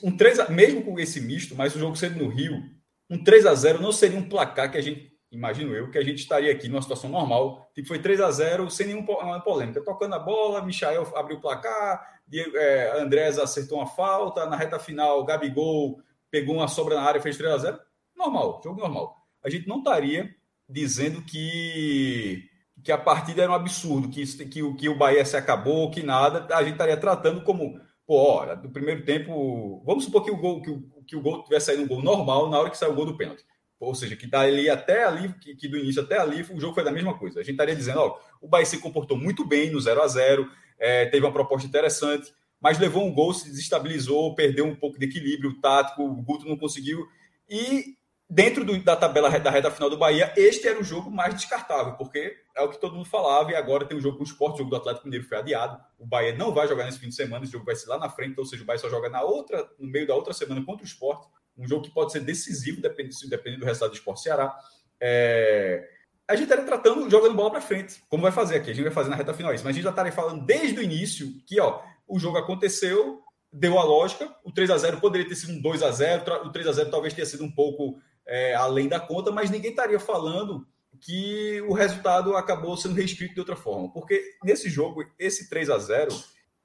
[0.03, 2.63] um 3 a, mesmo com esse misto, mas o jogo sendo no Rio,
[3.09, 6.03] um 3 a 0 não seria um placar que a gente, imagino eu, que a
[6.03, 7.69] gente estaria aqui numa situação normal.
[7.73, 9.83] Tipo, foi 3 a 0 sem nenhuma polêmica.
[9.83, 15.23] Tocando a bola, Michael abriu o placar, é, Andrés acertou uma falta, na reta final,
[15.25, 15.99] Gabigol
[16.31, 17.79] pegou uma sobra na área, fez 3 a 0
[18.15, 19.17] Normal, jogo normal.
[19.43, 20.33] A gente não estaria
[20.67, 22.49] dizendo que
[22.83, 26.45] que a partida era um absurdo, que, que, que o Bahia se acabou, que nada.
[26.55, 30.61] A gente estaria tratando como pô, ó, do primeiro tempo, vamos supor que o gol
[30.61, 32.95] que o, que o gol tivesse saído um gol normal na hora que saiu o
[32.95, 33.43] gol do pênalti.
[33.79, 36.73] Ou seja, que tá ali até ali, que, que, do início até ali, o jogo
[36.73, 37.39] foi da mesma coisa.
[37.39, 40.49] A gente estaria dizendo, ó, o Bahia se comportou muito bem no 0 a 0
[40.79, 45.05] é, teve uma proposta interessante, mas levou um gol, se desestabilizou, perdeu um pouco de
[45.05, 47.05] equilíbrio tático, o Guto não conseguiu.
[47.49, 47.95] E
[48.29, 51.93] dentro do, da tabela da reta final do Bahia, este era o jogo mais descartável,
[51.93, 54.55] porque é o que todo mundo falava, e agora tem um jogo com o esporte,
[54.55, 55.81] o jogo do Atlético Mineiro foi adiado.
[55.97, 58.09] O Bahia não vai jogar nesse fim de semana, esse jogo vai ser lá na
[58.09, 60.83] frente, ou seja, o Bahia só joga na outra, no meio da outra semana contra
[60.83, 64.57] o esporte, um jogo que pode ser decisivo, dependendo, dependendo do resultado do esporte Ceará.
[64.99, 65.87] É...
[66.27, 68.93] A gente estaria tratando, jogando bola para frente, como vai fazer aqui, a gente vai
[68.93, 71.59] fazer na reta final isso, mas a gente já estaria falando desde o início que
[71.59, 73.21] ó, o jogo aconteceu,
[73.53, 76.51] deu a lógica, o 3 a 0 poderia ter sido um 2 a 0 o
[76.51, 79.99] 3 a 0 talvez tenha sido um pouco é, além da conta, mas ninguém estaria
[79.99, 80.67] falando
[80.99, 83.91] que o resultado acabou sendo reescrito de outra forma.
[83.91, 86.11] Porque nesse jogo, esse 3 a 0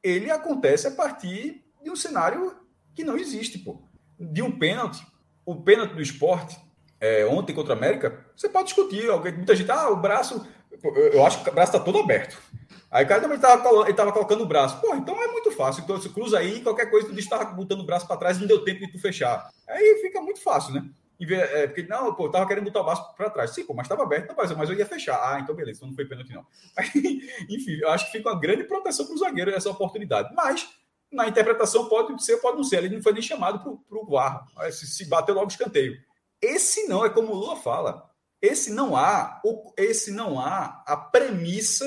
[0.03, 2.57] ele acontece a partir de um cenário
[2.95, 3.83] que não existe, pô.
[4.19, 5.07] De um pênalti.
[5.45, 6.59] O pênalti do esporte,
[7.01, 9.09] é, ontem contra a América, você pode discutir.
[9.11, 10.47] Alguém, muita gente, ah, o braço.
[11.13, 12.39] Eu acho que o braço está todo aberto.
[12.91, 14.81] Aí o cara também estava colocando o braço.
[14.81, 15.83] Pô, então é muito fácil.
[15.83, 18.47] Então você cruza aí, qualquer coisa, tu diz que botando o braço para trás não
[18.47, 19.51] deu tempo de tu fechar.
[19.69, 20.89] Aí fica muito fácil, né?
[21.29, 23.51] É, porque, não, pô, eu tava querendo botar o braço para trás.
[23.51, 25.17] Sim, pô, mas estava aberto, não, mas eu ia fechar.
[25.17, 26.47] Ah, então beleza, então não foi pênalti, não.
[26.77, 30.35] Aí, enfim, eu acho que fica uma grande proteção para o zagueiro essa oportunidade.
[30.35, 30.69] Mas
[31.13, 32.85] na interpretação pode ser, pode não ser.
[32.85, 34.47] Ele não foi nem chamado para o VAR.
[34.71, 35.99] Se, se bateu logo escanteio.
[36.41, 38.09] Esse não, é como o Lula fala.
[38.41, 39.43] Esse não há,
[39.77, 41.85] esse não há a premissa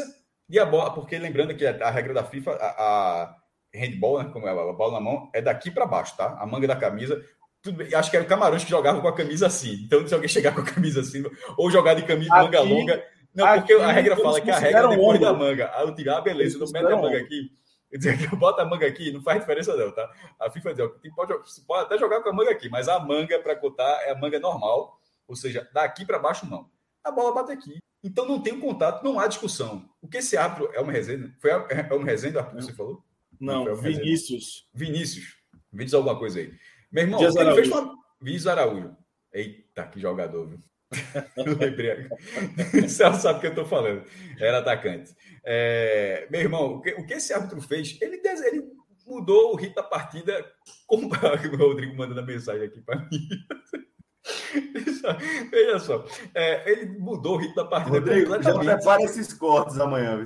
[0.47, 3.35] de a bola, porque lembrando que a, regra da FIFA, a, a
[3.73, 6.37] handball, né, como é a bola na mão, é daqui para baixo, tá?
[6.39, 7.25] A manga da camisa.
[7.63, 9.83] Tudo, acho que era o Camarões que jogava com a camisa assim.
[9.85, 11.23] Então, se alguém chegar com a camisa assim,
[11.57, 13.07] ou jogar de camisa aqui, manga longa.
[13.33, 15.71] Não, porque a regra fala que a regra é depois da manga.
[15.73, 17.49] Aí eu digo, ah, beleza, não mete a manga aqui.
[17.89, 20.11] Eu que bota a manga aqui, não faz diferença, não, tá?
[20.39, 21.33] A FIFA diz, pode,
[21.65, 24.39] pode até jogar com a manga aqui, mas a manga para cotar é a manga
[24.39, 26.69] normal, ou seja, daqui para baixo não.
[27.03, 27.77] A bola bate aqui.
[28.03, 29.87] Então não tem contato, não há discussão.
[30.01, 31.33] O que esse árbitro é uma resenha?
[31.39, 33.03] Foi é uma resenha, Arthur, você falou?
[33.39, 34.67] Não, não Vinícius.
[34.73, 35.37] Vinícius.
[35.71, 36.53] Vinícius alguma coisa aí.
[36.93, 37.91] Meu irmão, Dias ele fez uma...
[38.21, 38.95] Vinícius Araújo.
[39.33, 40.59] Eita, que jogador, viu?
[41.59, 42.07] lembrei.
[42.71, 44.03] Você sabe o que eu estou falando.
[44.39, 45.11] Era atacante.
[45.43, 46.27] É...
[46.29, 47.97] Meu irmão, o que, o que, esse árbitro fez?
[47.99, 48.63] Ele, ele
[49.07, 50.45] mudou o ritmo da partida.
[50.85, 53.27] Como o Rodrigo mandando a mensagem aqui para mim.
[55.51, 58.65] Veja só, é, ele mudou o ritmo da partida Rodrigo, completamente.
[58.65, 60.23] Já prepara esses cortes amanhã.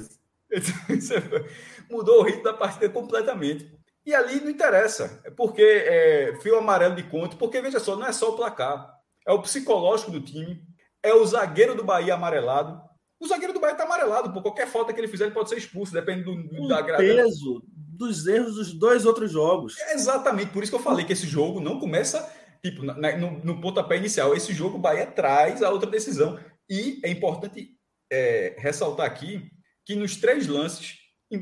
[1.89, 3.76] mudou o ritmo da partida completamente.
[4.07, 8.07] E ali não interessa, é porque é, fio amarelo de conta, porque veja só, não
[8.07, 8.89] é só o placar,
[9.27, 10.63] é o psicológico do time,
[11.03, 12.81] é o zagueiro do Bahia amarelado.
[13.19, 15.57] O zagueiro do Bahia está amarelado, por qualquer falta que ele fizer, ele pode ser
[15.57, 17.03] expulso, depende do, do da grade.
[17.03, 19.77] peso dos erros dos dois outros jogos.
[19.77, 22.31] É exatamente, por isso que eu falei que esse jogo não começa
[22.63, 24.33] tipo na, no, no pontapé inicial.
[24.33, 26.39] Esse jogo o Bahia traz a outra decisão.
[26.69, 27.71] E é importante
[28.09, 29.49] é, ressaltar aqui
[29.85, 30.95] que nos três lances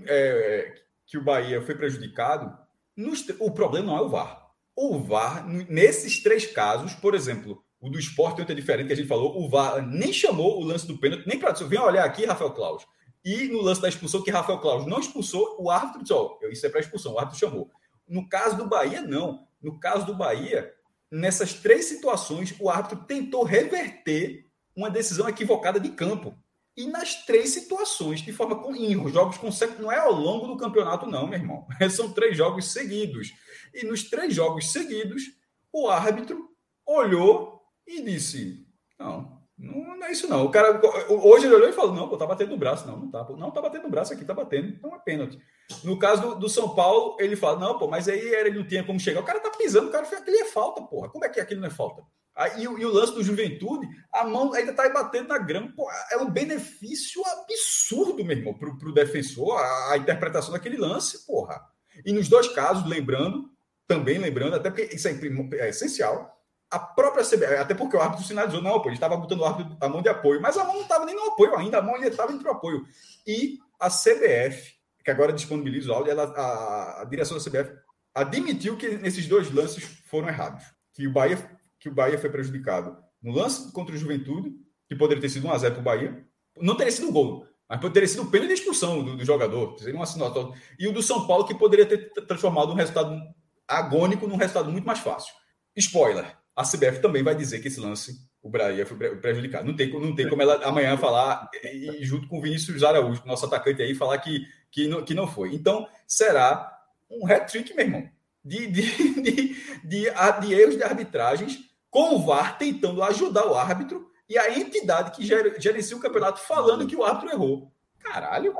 [0.07, 0.73] é,
[1.05, 2.57] que o Bahia foi prejudicado,
[2.95, 4.45] nos, o problema não é o VAR.
[4.75, 9.07] O VAR, nesses três casos, por exemplo, o do esporte é diferente que a gente
[9.07, 12.51] falou, o VAR nem chamou o lance do pênalti, nem para vem olhar aqui, Rafael
[12.51, 12.85] Claus.
[13.23, 16.65] E no lance da expulsão, que Rafael Claus não expulsou, o árbitro disse: oh, isso
[16.65, 17.71] é para expulsão, o árbitro chamou.
[18.07, 19.47] No caso do Bahia, não.
[19.61, 20.71] No caso do Bahia,
[21.11, 26.37] nessas três situações, o árbitro tentou reverter uma decisão equivocada de campo.
[26.77, 30.57] E nas três situações, de forma com em jogos consecutivos, não é ao longo do
[30.57, 31.65] campeonato, não, meu irmão.
[31.89, 33.31] São três jogos seguidos.
[33.73, 35.23] E nos três jogos seguidos,
[35.71, 36.49] o árbitro
[36.85, 38.67] olhou e disse:
[38.99, 40.45] Não, não, é isso não.
[40.45, 42.85] O cara, hoje ele olhou e falou: Não, pô, tá batendo no braço.
[42.85, 43.25] Não, não tá.
[43.29, 44.67] Não tá batendo no braço aqui, tá batendo.
[44.67, 45.39] Então é pênalti.
[45.83, 48.83] No caso do, do, São Paulo, ele fala: Não, pô, mas aí ele não tinha
[48.83, 49.21] como chegar.
[49.21, 51.09] O cara tá pisando, o cara fez aquilo é falta, porra.
[51.09, 52.03] Como é que aquilo não é falta?
[52.35, 55.71] Aí, e, o lance do Juventude, a mão ainda tá aí batendo na grama.
[55.75, 61.25] Pô, é um benefício absurdo, meu irmão, pro, pro defensor, a, a interpretação daquele lance,
[61.25, 61.61] porra.
[62.05, 63.49] E nos dois casos, lembrando,
[63.87, 65.17] também lembrando, até porque isso é,
[65.59, 66.35] é essencial,
[66.69, 69.77] a própria CBF, até porque o árbitro sinalizou, não, pô, ele estava botando o árbitro,
[69.79, 71.95] a mão de apoio, mas a mão não estava nem no apoio ainda, a mão
[71.95, 72.85] ainda estava entre o apoio.
[73.25, 77.71] E a CBF, que agora disponibiliza o áudio, ela, a, a, direção da CBF
[78.13, 81.37] admitiu que esses dois lances foram errados, que o Bahia,
[81.85, 84.55] que o Bahia foi prejudicado no lance contra o Juventude,
[84.87, 86.25] que poderia ter sido 1x0 para o Bahia,
[86.57, 89.77] não teria sido um gol, mas poderia ter sido pena de expulsão do, do jogador,
[89.77, 90.51] seria um assinatório.
[90.79, 93.21] E o do São Paulo, que poderia ter transformado um resultado
[93.67, 95.31] agônico num resultado muito mais fácil.
[95.75, 99.67] Spoiler, a CBF também vai dizer que esse lance, o Bahia foi prejudicado.
[99.67, 103.45] Não tem, não tem como ela amanhã falar, e junto com o Vinícius Araújo, nosso
[103.45, 105.53] atacante aí, falar que, que, não, que não foi.
[105.53, 106.75] Então, será
[107.11, 108.09] um hat-trick, meu irmão,
[108.43, 108.81] de, de,
[109.21, 114.59] de, de, de erros de arbitragens, com o VAR tentando ajudar o árbitro e a
[114.59, 117.71] entidade que gerencia o campeonato falando que o árbitro errou.
[117.99, 118.53] Caralho,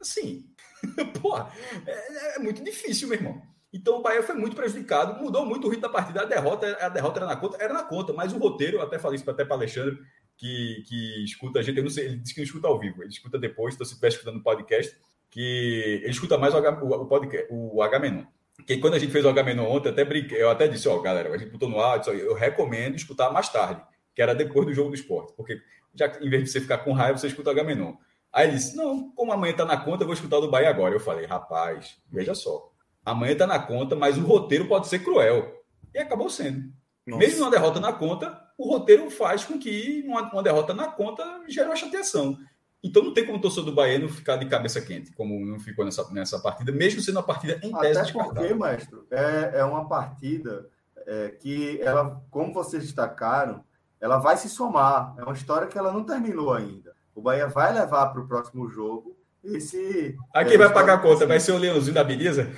[0.00, 0.44] assim,
[1.22, 1.52] porra,
[1.86, 3.40] é, é muito difícil, meu irmão.
[3.72, 6.22] Então o Bahia foi muito prejudicado, mudou muito o ritmo da partida.
[6.22, 9.20] A derrota, a derrota era na conta, era na conta, mas o roteiro, até falei
[9.20, 9.96] isso até para Alexandre,
[10.36, 13.04] que, que escuta a gente, eu não sei, ele disse que não escuta ao vivo,
[13.04, 14.96] ele escuta depois, então se estiver escutando o podcast,
[15.30, 18.24] que ele escuta mais o, H, o, o podcast, o H-Menon.
[18.66, 20.98] Que quando a gente fez o H-Menon ontem, eu até brinquei, eu até disse, ó,
[21.00, 23.82] galera, a gente botou no ar, eu, recomendo escutar mais tarde,
[24.14, 25.60] que era depois do jogo do esporte, porque
[25.94, 27.94] já em vez de você ficar com raiva, você escuta o H-Menon.
[28.32, 30.68] Aí ele disse, não, como amanhã tá na conta, eu vou escutar o do Bahia
[30.68, 30.94] agora.
[30.94, 32.72] Eu falei, rapaz, veja só,
[33.04, 35.62] Amanhã está na conta, mas o roteiro pode ser cruel.
[35.92, 36.72] E acabou sendo.
[37.06, 37.18] Nossa.
[37.18, 41.42] Mesmo uma derrota na conta, o roteiro faz com que uma, uma derrota na conta
[41.46, 42.38] gere uma chateação.
[42.84, 45.58] Então não tem como o torcedor do Bahia não ficar de cabeça quente, como não
[45.58, 49.64] ficou nessa, nessa partida, mesmo sendo uma partida em tese Até porque, maestro, é, é
[49.64, 50.68] uma partida
[51.06, 53.64] é, que ela, como vocês destacaram,
[53.98, 55.14] ela vai se somar.
[55.16, 56.94] É uma história que ela não terminou ainda.
[57.14, 60.14] O Bahia vai levar para o próximo jogo esse.
[60.34, 62.50] Aqui é, vai pagar a conta, vai ser o Leãozinho da beleza?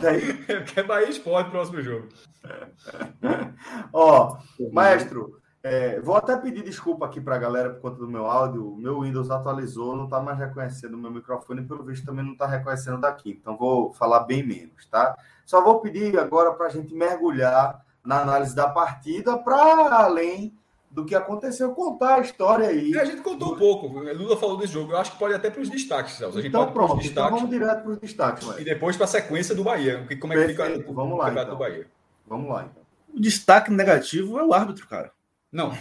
[0.00, 2.08] É, é Bahia Esporte próximo jogo.
[3.92, 4.38] Ó,
[4.70, 8.72] maestro, É, vou até pedir desculpa aqui para a galera por conta do meu áudio.
[8.72, 12.32] O meu Windows atualizou, não está mais reconhecendo o meu microfone, pelo visto também não
[12.32, 13.38] está reconhecendo daqui.
[13.40, 15.16] Então vou falar bem menos, tá?
[15.46, 20.52] Só vou pedir agora para a gente mergulhar na análise da partida para além
[20.90, 22.98] do que aconteceu, contar a história aí.
[22.98, 23.86] A gente contou um pouco.
[23.86, 24.92] Lula falou desse jogo.
[24.92, 26.38] Eu acho que pode até para os destaques, Celso.
[26.38, 28.46] A gente então, pode pronto, então destaques, então vamos direto para os destaques.
[28.46, 28.58] Mas...
[28.58, 30.06] E depois para a sequência do Bahia.
[30.20, 31.48] Como é que fica o vamos lá, então.
[31.48, 31.86] do Bahia?
[32.26, 32.82] Vamos lá, então.
[33.14, 35.12] O destaque negativo é o árbitro, cara.
[35.52, 35.76] Não,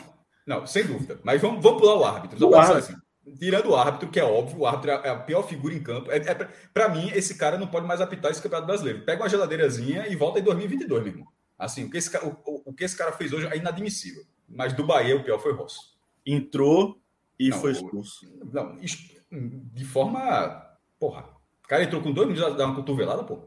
[0.45, 1.19] não, sem dúvida.
[1.23, 2.49] Mas vamos, vamos pular o árbitro.
[2.49, 2.77] O árbitro.
[2.77, 2.95] Assim,
[3.37, 6.11] tirando o árbitro, que é óbvio, o árbitro é a pior figura em campo.
[6.11, 9.05] É, é para mim, esse cara não pode mais apitar esse campeonato brasileiro.
[9.05, 11.27] Pega uma geladeirazinha e volta em 2022, meu irmão.
[11.57, 14.23] Assim, o que esse, o, o, que esse cara fez hoje é inadmissível.
[14.49, 15.79] Mas do Bahia, o pior foi o Rossi.
[16.25, 16.99] Entrou
[17.39, 18.27] e não, foi expulso.
[18.51, 18.77] Não,
[19.31, 20.67] de forma.
[20.99, 21.25] Porra.
[21.63, 23.39] O cara entrou com dois minutos dar uma cotovelada, pô.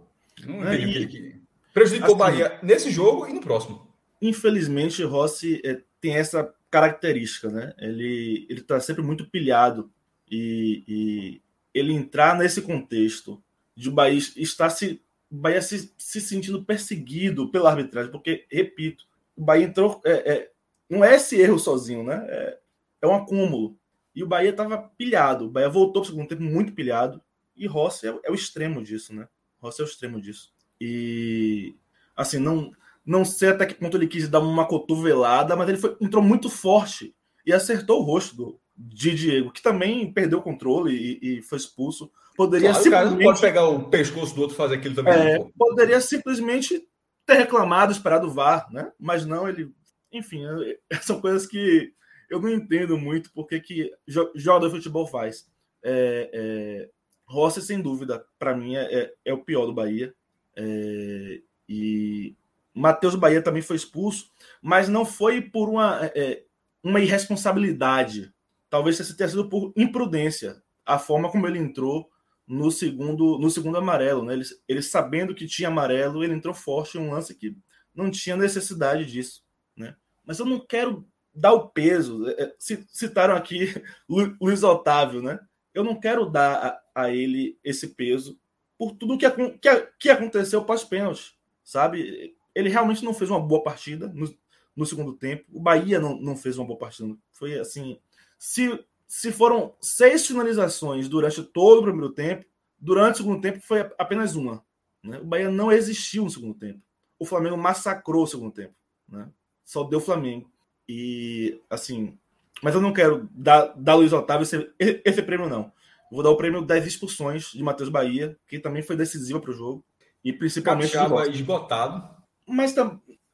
[0.46, 3.92] Não é, entendi o que, Prejudicou assim, o Bahia nesse jogo e no próximo.
[4.22, 7.72] Infelizmente, Rossi é, tem essa característica, né?
[7.78, 9.90] Ele ele está sempre muito pilhado
[10.30, 13.42] e, e, ele entrar nesse contexto
[13.74, 19.42] de o Bahia estar se Bahia se, se sentindo perseguido pela arbitragem, porque repito, o
[19.42, 20.50] Bahia entrou é, é,
[20.90, 22.22] não é esse erro sozinho, né?
[22.28, 22.58] É,
[23.00, 23.78] é um acúmulo.
[24.14, 25.46] E o Bahia estava pilhado.
[25.46, 27.18] O Bahia voltou para o segundo tempo muito pilhado.
[27.56, 29.26] E Rossi é, é, o extremo disso, né?
[29.58, 30.52] Rossi é o extremo disso.
[30.78, 31.74] E
[32.14, 32.72] assim, não
[33.04, 36.48] não sei até que ponto ele quis dar uma cotovelada, mas ele foi, entrou muito
[36.48, 37.14] forte
[37.44, 41.58] e acertou o rosto do, de Diego, que também perdeu o controle e, e foi
[41.58, 42.10] expulso.
[42.36, 43.08] Poderia claro, simplesmente...
[43.08, 45.12] O cara não pode pegar o pescoço do outro e fazer aquilo também.
[45.12, 46.82] É, poderia simplesmente
[47.26, 48.90] ter reclamado, esperado o VAR, né?
[48.98, 49.72] Mas não, ele.
[50.12, 50.42] Enfim,
[51.02, 51.92] são coisas que
[52.30, 53.90] eu não entendo muito porque que
[54.34, 55.46] jogador de futebol faz.
[55.82, 56.88] É, é,
[57.26, 60.14] Rossi, sem dúvida, para mim é, é, é, o pior do Bahia.
[60.56, 62.36] É, e
[62.74, 66.44] Matheus Bahia também foi expulso, mas não foi por uma, é, é,
[66.82, 68.34] uma irresponsabilidade.
[68.68, 70.62] Talvez tenha sido por imprudência.
[70.84, 72.10] A forma como ele entrou
[72.46, 74.24] no segundo no segundo amarelo.
[74.24, 74.34] Né?
[74.34, 77.56] Ele, ele sabendo que tinha amarelo, ele entrou forte em um lance que
[77.94, 79.42] não tinha necessidade disso.
[79.76, 79.94] Né?
[80.24, 82.28] Mas eu não quero dar o peso.
[82.28, 83.72] É, citaram aqui
[84.40, 85.38] Luiz Otávio, né?
[85.72, 88.38] Eu não quero dar a, a ele esse peso
[88.78, 92.36] por tudo que, que, que aconteceu pós-pênalti, sabe?
[92.54, 94.32] Ele realmente não fez uma boa partida no,
[94.76, 95.44] no segundo tempo.
[95.52, 97.14] O Bahia não, não fez uma boa partida.
[97.32, 97.98] Foi assim.
[98.38, 102.44] Se, se foram seis finalizações durante todo o primeiro tempo,
[102.78, 104.64] durante o segundo tempo foi apenas uma.
[105.02, 105.18] Né?
[105.18, 106.80] O Bahia não existiu no segundo tempo.
[107.18, 108.74] O Flamengo massacrou o segundo tempo.
[109.08, 109.28] Né?
[109.64, 110.50] Só deu o Flamengo.
[110.88, 112.16] E assim.
[112.62, 115.72] Mas eu não quero dar, dar Luiz Otávio esse, esse prêmio, não.
[116.10, 119.54] vou dar o prêmio das expulsões de Matheus Bahia, que também foi decisiva para o
[119.54, 119.84] jogo.
[120.24, 120.92] E principalmente.
[120.92, 122.74] Capixaba esgotado mas,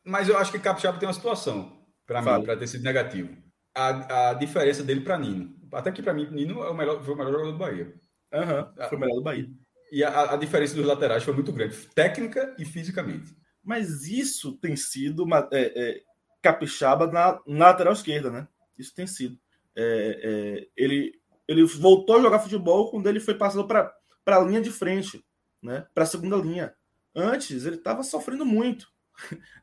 [0.04, 3.36] mas eu acho que Capixaba tem uma situação, para mim, para ter sido negativo.
[3.74, 5.54] A, a diferença dele para Nino.
[5.72, 7.94] Até que para mim, Nino é o melhor, foi o melhor jogador do Bahia.
[8.32, 9.48] Uhum, foi o melhor do Bahia.
[9.92, 13.36] E a, a, diferença dos laterais foi muito grande, técnica e fisicamente.
[13.62, 16.00] Mas isso tem sido uma, é, é,
[16.40, 18.48] Capixaba na, na, lateral esquerda, né?
[18.78, 19.38] Isso tem sido.
[19.76, 23.92] É, é ele, ele voltou a jogar futebol quando ele foi passando para
[24.26, 25.24] a linha de frente,
[25.62, 25.86] né?
[25.92, 26.74] para a segunda linha.
[27.14, 28.88] Antes, ele estava sofrendo muito.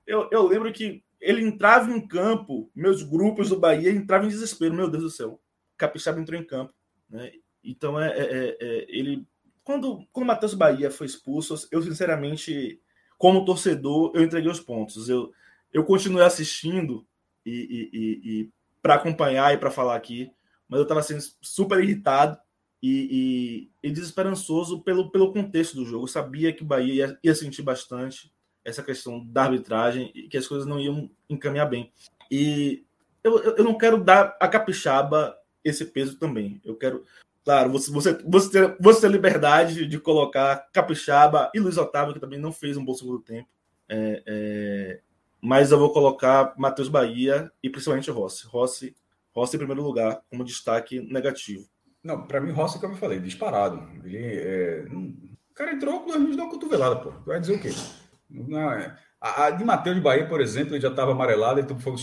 [0.06, 4.74] Eu, eu lembro que ele entrava em campo, meus grupos do Bahia entravam em desespero.
[4.74, 5.42] Meu Deus do céu,
[5.76, 6.74] Capixaba entrou em campo.
[7.10, 7.34] Né?
[7.64, 9.28] Então, é, é, é, ele.
[9.64, 12.82] Quando, quando o Matheus Bahia foi expulso, eu sinceramente,
[13.18, 15.10] como torcedor, eu entreguei os pontos.
[15.10, 15.34] Eu,
[15.74, 17.06] eu continuei assistindo
[17.46, 18.50] e, e, e, e
[18.82, 20.32] para acompanhar e para falar aqui,
[20.70, 22.40] mas eu estava sendo super irritado
[22.82, 26.04] e, desesperançoso pelo, pelo contexto do jogo.
[26.04, 28.32] Eu sabia que o Bahia ia, ia sentir bastante
[28.68, 31.90] essa questão da arbitragem e que as coisas não iam encaminhar bem.
[32.30, 32.84] E
[33.24, 36.62] eu, eu não quero dar a Capixaba esse peso também.
[36.66, 37.04] Eu quero.
[37.46, 42.20] Claro, você, você, você, ter, você ter liberdade de colocar Capixaba e Luiz Otávio, que
[42.20, 43.48] também não fez um bom segundo tempo.
[43.88, 45.00] É, é,
[45.42, 48.46] mas eu vou colocar Matheus Bahia e principalmente Rossi.
[48.48, 48.94] Rossi,
[49.34, 51.66] Rossi em primeiro lugar, como destaque negativo.
[52.04, 53.82] Não, para mim, Rossi, como eu falei, disparado.
[54.04, 54.86] Ele, é...
[54.92, 57.12] O cara entrou com minutos de uma cotovelada, pô.
[57.26, 57.70] Vai dizer o quê?
[58.30, 58.98] Não, é...
[59.22, 61.94] a, a de Matheus de Bahia, por exemplo, ele já estava amarelado, então foi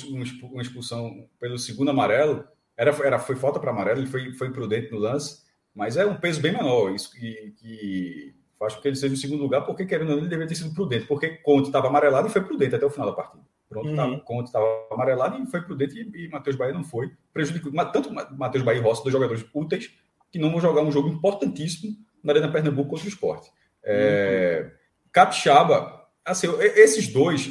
[0.51, 2.45] uma expulsão pelo segundo amarelo.
[2.77, 5.45] Era, era, foi falta para amarelo, ele foi, foi imprudente no lance,
[5.75, 6.93] mas é um peso bem menor.
[6.93, 10.23] Isso que, que faz com que ele seja o segundo lugar, porque querendo ou não,
[10.23, 13.09] ele deveria ter sido prudente, porque Conte estava amarelado e foi prudente até o final
[13.11, 13.45] da partida.
[13.69, 13.97] Pronto, uhum.
[13.97, 17.13] tava, Conte estava amarelado e foi prudente e, e Matheus Bahia não foi.
[17.33, 19.91] Prejudicou tanto Matheus Bahia e Rossi, dois jogadores úteis,
[20.31, 23.51] que não vão jogar um jogo importantíssimo na Arena Pernambuco contra o esporte.
[23.83, 24.71] É, uhum.
[25.13, 27.47] Capixaba assim, esses dois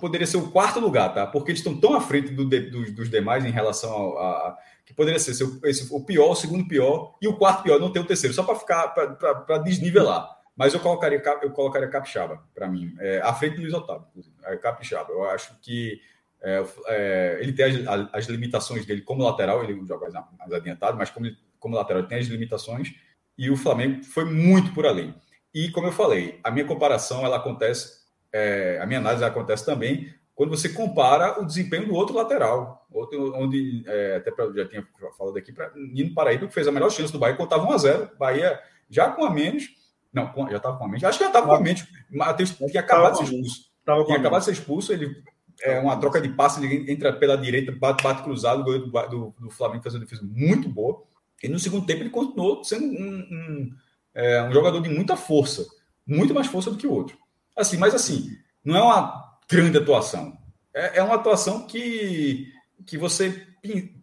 [0.00, 1.26] poderia ser o quarto lugar, tá?
[1.26, 5.18] Porque eles estão tão à frente do, do, dos demais em relação a, que poderia
[5.18, 5.32] ser
[5.64, 8.42] esse, o pior, o segundo pior e o quarto pior, não tem o terceiro, só
[8.42, 10.36] para ficar para desnivelar.
[10.56, 14.06] Mas eu colocaria eu colocaria Capixaba para mim, é, à frente do Luiz Otávio,
[14.44, 15.12] é, Capixaba.
[15.12, 16.00] Eu acho que
[16.42, 20.08] é, é, ele tem as, as, limitações dele como lateral, ele joga
[20.38, 21.26] mais adiantado, mas como,
[21.58, 22.94] como lateral ele tem as limitações
[23.36, 25.14] e o Flamengo foi muito por além.
[25.52, 30.12] E como eu falei, a minha comparação ela acontece, é, a minha análise acontece também
[30.36, 35.38] quando você compara o desempenho do outro lateral, outro, onde é, até já tinha falado
[35.38, 38.10] aqui para Nino Paraíba, que fez a melhor chance do Bahia, estava 1 a 0
[38.18, 38.60] Bahia
[38.90, 39.64] já com a menos,
[40.12, 42.80] não, já estava com a menos, acho que já estava com a menos, Matheus tinha
[42.80, 43.70] acabado de ser expulso,
[44.04, 45.22] tinha acabado de ser expulso, ele
[45.62, 49.08] é uma troca de passe, ele entra pela direita, bate, bate cruzado, o goleiro do,
[49.08, 51.02] do, do Flamengo fazendo defesa muito boa,
[51.42, 53.74] e no segundo tempo ele continuou sendo um, um,
[54.14, 55.66] é, um jogador de muita força,
[56.06, 57.16] muito mais força do que o outro.
[57.56, 58.30] Assim, mas assim,
[58.64, 60.36] não é uma grande atuação.
[60.74, 62.52] É, é uma atuação que,
[62.84, 63.46] que você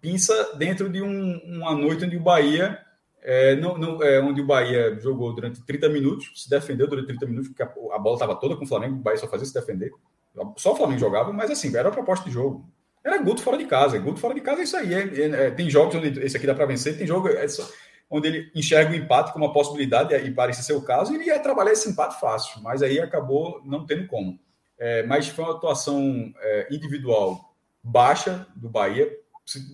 [0.01, 2.79] pinça dentro de um, uma noite onde o Bahia
[3.21, 7.25] é, não, não, é, onde o Bahia jogou durante 30 minutos, se defendeu durante 30
[7.25, 9.53] minutos, porque a, a bola estava toda com o Flamengo, o Bahia só fazia se
[9.53, 9.91] defender.
[10.57, 12.67] Só o Flamengo jogava, mas assim, era a proposta de jogo.
[13.03, 13.99] Era Guto fora de casa.
[13.99, 14.93] Guto fora de casa é isso aí.
[14.93, 17.67] É, é, tem jogos onde esse aqui dá para vencer, tem jogo é só,
[18.13, 21.39] onde ele enxerga o empate como uma possibilidade, e parece ser o caso, ele ia
[21.39, 24.39] trabalhar esse empate fácil, mas aí acabou não tendo como.
[24.77, 29.11] É, mas foi uma atuação é, individual baixa do Bahia,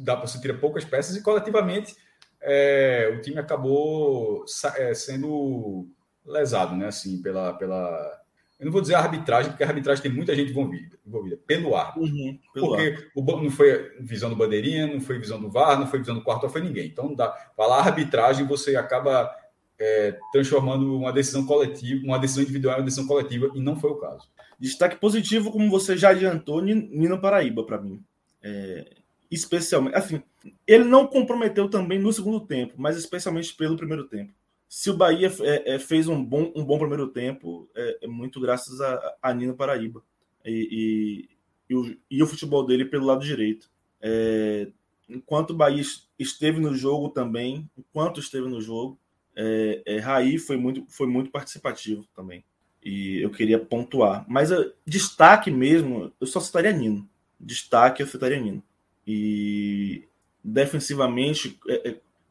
[0.01, 1.97] dá para se tirar poucas peças, e coletivamente
[2.41, 4.45] é, o time acabou
[4.77, 5.89] é, sendo
[6.25, 6.87] lesado, né?
[6.87, 8.18] Assim, pela, pela.
[8.59, 12.01] Eu não vou dizer arbitragem, porque a arbitragem tem muita gente envolvida, envolvida pelo árbitro.
[12.01, 15.87] Uhum, pelo porque o, não foi visão do Bandeirinha, não foi visão do VAR, não
[15.87, 16.87] foi visão do quarto, não foi ninguém.
[16.87, 19.33] Então, dá, falar arbitragem, você acaba
[19.79, 23.91] é, transformando uma decisão coletiva, uma decisão individual em uma decisão coletiva, e não foi
[23.91, 24.27] o caso.
[24.59, 28.03] Destaque positivo, como você já adiantou, Nino Paraíba, para mim.
[28.43, 28.85] É,
[29.31, 30.21] especialmente, assim,
[30.67, 34.33] ele não comprometeu também no segundo tempo, mas especialmente pelo primeiro tempo.
[34.69, 38.39] Se o Bahia é, é, fez um bom, um bom primeiro tempo, é, é muito
[38.39, 40.03] graças a, a Nino Paraíba
[40.45, 41.27] e,
[41.67, 43.67] e, e, o, e, o, futebol dele pelo lado direito.
[43.99, 44.67] É,
[45.09, 45.81] enquanto o Bahia
[46.19, 48.99] esteve no jogo também, enquanto esteve no jogo,
[49.35, 52.43] é, Raí foi muito, foi muito participativo também.
[52.83, 54.23] E eu queria pontuar.
[54.29, 57.09] Mas uh, destaque mesmo, eu só citaria Nino.
[57.39, 58.63] Destaque eu citaria Nino.
[59.07, 60.03] E
[60.43, 61.59] defensivamente,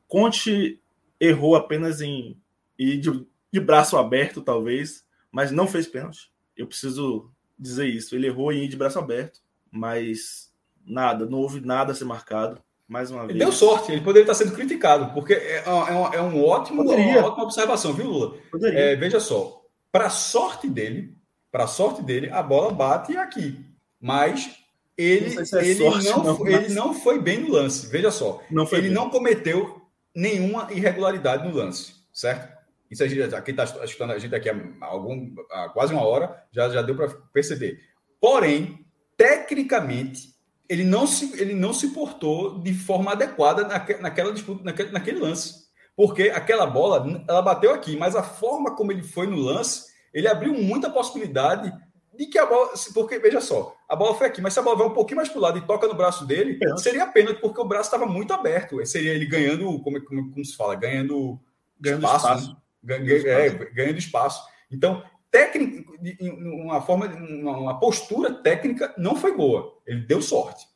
[0.06, 0.80] Conte
[1.20, 2.36] errou apenas em
[2.78, 6.30] ir de, de, braço aberto, talvez, mas não fez pênalti.
[6.56, 8.14] Eu preciso dizer isso.
[8.14, 9.40] Ele errou em ir de braço aberto,
[9.70, 10.52] mas
[10.84, 12.60] nada, não houve nada a ser marcado.
[12.86, 13.30] Mais uma vez.
[13.30, 16.80] Ele deu sorte, ele poderia estar sendo criticado, porque é, é, um, é um ótimo,
[16.80, 18.38] uma ótima observação, viu, Lula?
[18.62, 19.62] É, veja só,
[19.92, 21.14] para sorte dele,
[21.52, 23.62] para sorte dele, a bola bate aqui.
[24.00, 24.58] Mas
[24.96, 27.86] ele, não, se é ele, sorte, não, não, ele não foi bem no lance.
[27.88, 28.42] Veja só.
[28.50, 28.90] ele bem.
[28.90, 29.77] não cometeu
[30.18, 32.58] nenhuma irregularidade no lance, certo?
[32.90, 36.42] Isso a gente, quem está escutando a gente aqui há, algum, há quase uma hora
[36.50, 37.78] já, já deu para perceber.
[38.20, 38.84] Porém,
[39.16, 40.34] tecnicamente,
[40.68, 45.20] ele não, se, ele não se portou de forma adequada naque, naquela disputa, naquele, naquele
[45.20, 45.68] lance.
[45.94, 50.26] Porque aquela bola, ela bateu aqui, mas a forma como ele foi no lance, ele
[50.26, 51.72] abriu muita possibilidade
[52.12, 52.72] de que a bola.
[52.92, 55.30] Porque, veja só, a bola foi aqui, mas se a bola vai um pouquinho mais
[55.30, 58.34] para o lado e toca no braço dele, seria pênalti, porque o braço estava muito
[58.34, 58.84] aberto.
[58.84, 61.40] Seria ele ganhando, como, como, como se fala, ganhando,
[61.80, 62.26] ganhando espaço.
[62.26, 62.48] espaço.
[62.50, 62.56] Né?
[62.84, 63.28] Ganhando, espaço.
[63.28, 64.48] É, ganhando espaço.
[64.70, 69.74] Então, técnico, uma forma, uma postura técnica não foi boa.
[69.86, 70.66] Ele deu sorte.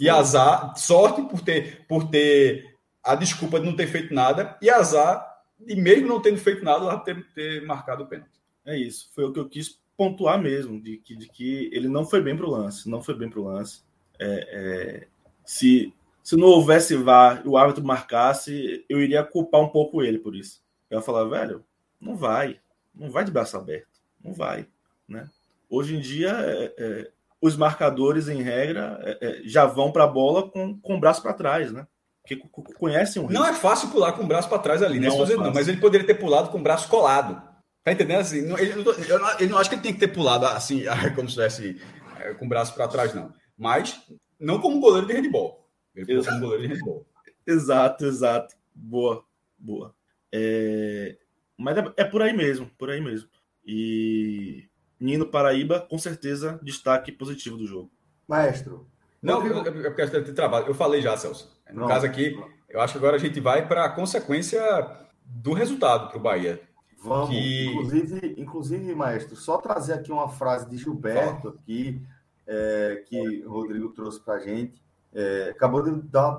[0.00, 4.68] E azar, sorte por ter, por ter a desculpa de não ter feito nada e
[4.68, 5.24] azar
[5.58, 8.40] de mesmo não tendo feito nada, ter, ter marcado o pênalti.
[8.64, 12.04] É isso, foi o que eu quis pontuar mesmo, de que, de que ele não
[12.04, 13.82] foi bem para o lance, não foi bem para o lance.
[14.18, 15.08] É, é,
[15.44, 15.92] se,
[16.22, 20.34] se não houvesse VAR e o árbitro marcasse, eu iria culpar um pouco ele por
[20.34, 20.62] isso.
[20.90, 21.64] Eu ia falar, velho,
[22.00, 22.60] não vai,
[22.94, 24.66] não vai de braço aberto, não vai,
[25.08, 25.28] né?
[25.68, 30.08] Hoje em dia, é, é os marcadores, em regra, é, é, já vão para a
[30.08, 31.86] bola com, com o braço para trás, né?
[32.22, 32.42] Porque
[32.76, 33.40] conhecem o risco.
[33.40, 35.08] Não é fácil pular com o braço para trás ali, né?
[35.08, 37.40] Não, não, mas ele poderia ter pulado com o braço colado.
[37.86, 38.18] Tá entendendo?
[38.18, 38.72] Assim, ele,
[39.08, 40.82] eu não, ele não acho que ele tem que ter pulado assim,
[41.14, 41.80] como se estivesse
[42.18, 43.32] é, com o braço para trás, não.
[43.56, 44.02] Mas
[44.40, 45.70] não como goleiro de handball.
[45.94, 47.06] Ele pulou como goleiro de handball.
[47.46, 48.56] Exato, exato.
[48.74, 49.24] Boa,
[49.56, 49.94] boa.
[50.34, 51.16] É...
[51.56, 53.28] Mas é, é por aí mesmo, por aí mesmo.
[53.64, 54.68] E
[54.98, 57.88] Nino Paraíba, com certeza, destaque positivo do jogo.
[58.26, 58.90] Maestro.
[59.22, 60.66] Não, eu, eu, eu quero ter trabalho.
[60.66, 61.56] Eu falei já, Celso.
[61.70, 62.36] No não, caso aqui,
[62.68, 64.60] eu acho que agora a gente vai para a consequência
[65.24, 66.60] do resultado para o Bahia.
[67.06, 67.66] Vamos, que...
[67.66, 72.00] inclusive, inclusive, maestro, só trazer aqui uma frase de Gilberto aqui,
[72.46, 74.84] é, que o Rodrigo trouxe para a gente.
[75.14, 76.38] É, acabou de, dar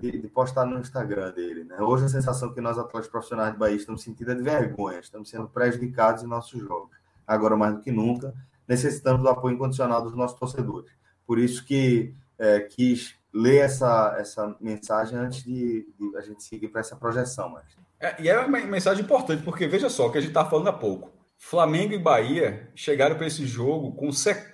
[0.00, 1.62] de, de, postar no Instagram dele.
[1.64, 1.76] Né?
[1.80, 5.28] Hoje a sensação que nós, atletas profissionais de Bahia, estamos sentindo é de vergonha, estamos
[5.28, 6.90] sendo prejudicados em nossos jogos.
[7.24, 8.34] Agora, mais do que nunca,
[8.66, 10.90] necessitamos do apoio incondicional dos nossos torcedores.
[11.24, 16.68] Por isso que é, quis ler essa, essa mensagem antes de, de a gente seguir
[16.68, 17.50] para essa projeção.
[17.50, 17.64] Mas...
[18.00, 20.72] É, e é uma mensagem importante, porque veja só, que a gente está falando há
[20.72, 21.12] pouco.
[21.38, 24.10] Flamengo e Bahia chegaram para esse jogo com,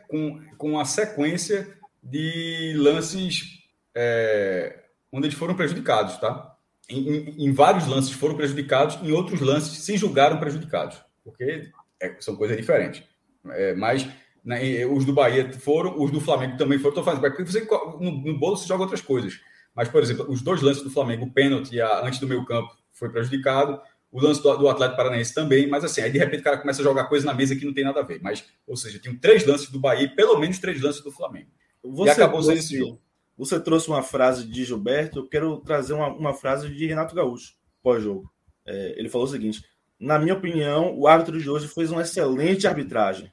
[0.09, 3.63] com, com uma sequência de lances
[3.95, 4.81] é,
[5.13, 6.57] onde eles foram prejudicados, tá?
[6.89, 11.71] Em, em, em, vários lances foram prejudicados, em outros lances se julgaram prejudicados, porque
[12.01, 13.03] é, são coisas diferentes.
[13.51, 14.09] É, mas
[14.45, 16.91] né, os do Bahia foram, os do Flamengo também foram.
[16.91, 17.67] Estou falando, porque você,
[18.01, 19.41] no, no bolo você joga outras coisas.
[19.75, 22.77] Mas, por exemplo, os dois lances do Flamengo, o pênalti a, antes do meio campo
[23.03, 23.81] foi prejudicado,
[24.13, 26.81] o lance do, do Atlético Paranaense também, mas assim, aí de repente o cara começa
[26.81, 28.21] a jogar coisa na mesa que não tem nada a ver.
[28.23, 31.49] Mas, ou seja, tinham três lances do Bahia e pelo menos três lances do Flamengo.
[31.83, 33.01] Você e acabou sendo esse jogo.
[33.37, 37.55] Você trouxe uma frase de Gilberto, eu quero trazer uma, uma frase de Renato Gaúcho,
[37.83, 38.31] pós-jogo.
[38.65, 39.65] É, ele falou o seguinte:
[39.99, 43.33] na minha opinião, o árbitro de hoje fez uma excelente arbitragem.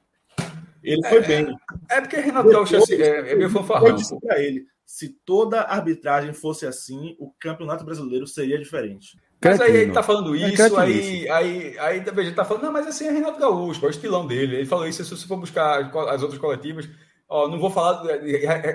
[0.82, 1.56] Ele foi é, bem.
[1.90, 3.88] É, é porque Renato Gaúcho assim, é, é meio fanfarrão.
[3.88, 9.16] Eu disse para ele: se toda arbitragem fosse assim, o campeonato brasileiro seria diferente.
[9.42, 12.72] Mas aí ele tá falando é isso, aí, aí, aí a gente tá falando, não,
[12.72, 14.56] mas assim é Renato Gaúcho, é o estilão dele.
[14.56, 16.86] Ele falou isso, se você for buscar as outras coletivas,
[17.30, 18.02] Ó, não vou falar.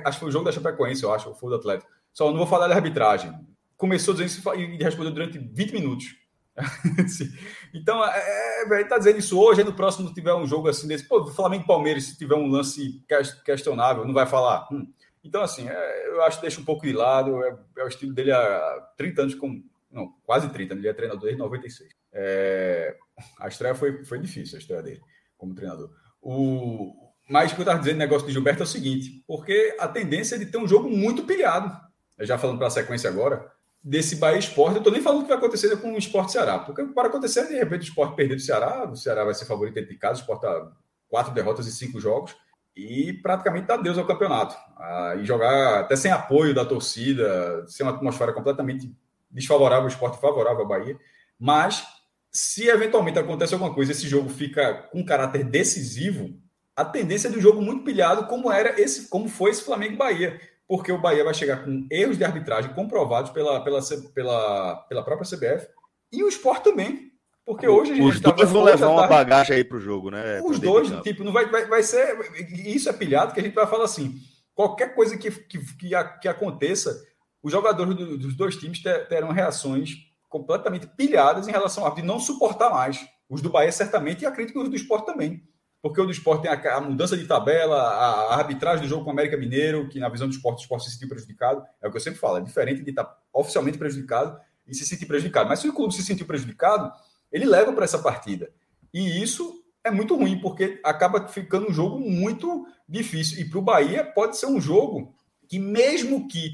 [0.05, 1.91] Acho que foi o jogo da Chapecoense, eu acho, foi do Atlético.
[2.13, 3.33] Só não vou falar da arbitragem.
[3.75, 6.15] Começou dizendo isso e respondeu durante 20 minutos.
[7.73, 10.87] então, é, é, ele tá dizendo isso hoje, aí no próximo tiver um jogo assim
[10.87, 11.03] desse.
[11.03, 13.03] Pô, Flamengo Palmeiras, se tiver um lance
[13.43, 14.65] questionável, não vai falar.
[14.71, 14.87] Hum.
[15.21, 17.43] Então, assim, é, eu acho que deixa um pouco de lado.
[17.43, 19.61] É, é, o estilo dele há 30 anos, com,
[19.95, 21.89] não, quase 30, ele é treinador desde 96.
[22.11, 22.97] É,
[23.39, 25.01] a estreia foi, foi difícil, a estreia dele
[25.37, 25.89] como treinador.
[26.21, 26.93] O,
[27.29, 30.35] mas o que eu estava dizendo, negócio de Gilberto é o seguinte, porque a tendência
[30.35, 31.73] é de ter um jogo muito pilhado.
[32.19, 33.49] Já falando para a sequência agora,
[33.81, 36.59] desse Bahia Esporte, eu estou nem falando o que vai acontecer com o Esporte Ceará,
[36.59, 39.75] porque para acontecer, de repente, o Esporte perder do Ceará, o Ceará vai ser favorito
[39.75, 40.71] dentro de casa, o Esporte está
[41.07, 42.35] quatro derrotas e cinco jogos,
[42.75, 44.55] e praticamente dá Deus ao campeonato.
[44.77, 48.93] Ah, e jogar até sem apoio da torcida, sem uma atmosfera completamente
[49.35, 50.97] desfavorável, o esporte favorável ao Bahia.
[51.39, 51.85] Mas,
[52.31, 56.33] se eventualmente acontece alguma coisa, esse jogo fica com caráter decisivo,
[56.75, 60.91] a tendência do jogo muito pilhado, como era esse, como foi esse Flamengo Bahia, porque
[60.91, 63.79] o Bahia vai chegar com erros de arbitragem comprovados pela, pela,
[64.13, 65.67] pela, pela própria CBF
[66.11, 67.11] e o Sport também.
[67.45, 70.41] Porque hoje a gente Os dois vão levar uma bagagem aí para o jogo, né?
[70.43, 72.17] Os dois, tipo, não vai, vai, vai ser.
[72.65, 74.15] Isso é pilhado que a gente vai falar assim.
[74.55, 75.89] Qualquer coisa que, que, que,
[76.21, 77.05] que aconteça,
[77.45, 82.19] os jogadores do, dos dois times terão reações completamente pilhadas em relação a de não
[82.19, 83.07] suportar mais.
[83.29, 85.43] Os do Bahia, certamente, e acredito que os do esporte também
[85.85, 89.03] porque o do esporte tem a, a, mudança de tabela, a, a, arbitragem do jogo
[89.03, 91.63] com o América Mineiro, que na visão do esporte, o esporte se sentiu prejudicado.
[91.79, 94.35] É o que eu sempre falo, é diferente de estar oficialmente prejudicado
[94.67, 95.47] e se sentir prejudicado.
[95.47, 96.91] Mas se o clube se sentiu prejudicado,
[97.31, 98.51] ele leva para essa partida.
[98.91, 103.39] E isso é muito ruim, porque acaba ficando um jogo muito difícil.
[103.39, 105.13] E para o Bahia pode ser um jogo
[105.47, 106.49] que, mesmo que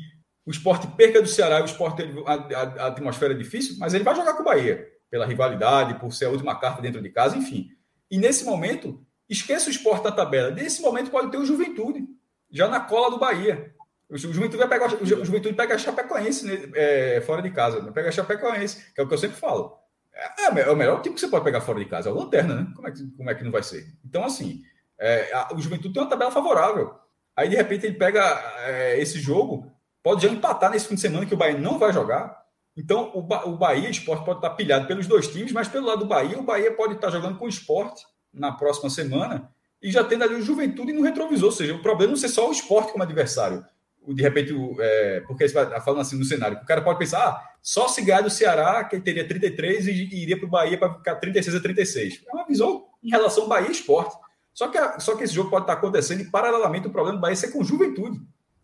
[0.52, 3.94] o esporte perca do Ceará e o esporte a, a, a atmosfera é difícil, mas
[3.94, 7.10] ele vai jogar com o Bahia, pela rivalidade, por ser a última carta dentro de
[7.10, 7.70] casa, enfim.
[8.10, 10.52] E nesse momento, Esqueça o esporte da tabela.
[10.52, 12.06] Nesse momento pode ter o Juventude,
[12.52, 13.74] já na cola do Bahia.
[14.10, 17.82] O Juventude vai pegar o Juventude pega a Chapecoense né, é, fora de casa.
[17.82, 17.92] Né?
[17.94, 19.78] Pega a Chapecoense, que é o que eu sempre falo.
[20.14, 22.56] É, é, o melhor time que você pode pegar fora de casa, é o Lanterna,
[22.56, 22.68] né?
[22.76, 23.88] Como é que, como é que não vai ser?
[24.04, 24.64] Então, assim,
[25.00, 26.94] é, a, o Juventude tem uma tabela favorável.
[27.34, 28.22] Aí, de repente, ele pega
[28.66, 29.72] é, esse jogo,
[30.04, 32.42] pode já empatar nesse fim de semana que o Bahia não vai jogar.
[32.76, 35.86] Então, o, ba o Bahia, o esporte pode estar pilhado pelos dois times, mas pelo
[35.86, 39.50] lado do Bahia, o Bahia pode estar jogando com o esporte na próxima semana
[39.82, 41.50] e já tendo ali o Juventude no retrovisor.
[41.50, 43.66] Ou seja, o problema não ser só o esporte como adversário.
[44.08, 47.88] De repente, é, porque vai falando assim no cenário, o cara pode pensar, ah, só
[47.88, 51.16] se ganhar do Ceará, que ele teria 33 e, iria para o Bahia para ficar
[51.18, 52.24] 36 a 36.
[52.28, 54.16] É uma visão em relação ao Bahia esporte.
[54.54, 57.22] Só que, a, só que esse jogo pode estar acontecendo e, paralelamente, o problema do
[57.22, 58.20] Bahia é ser com Juventude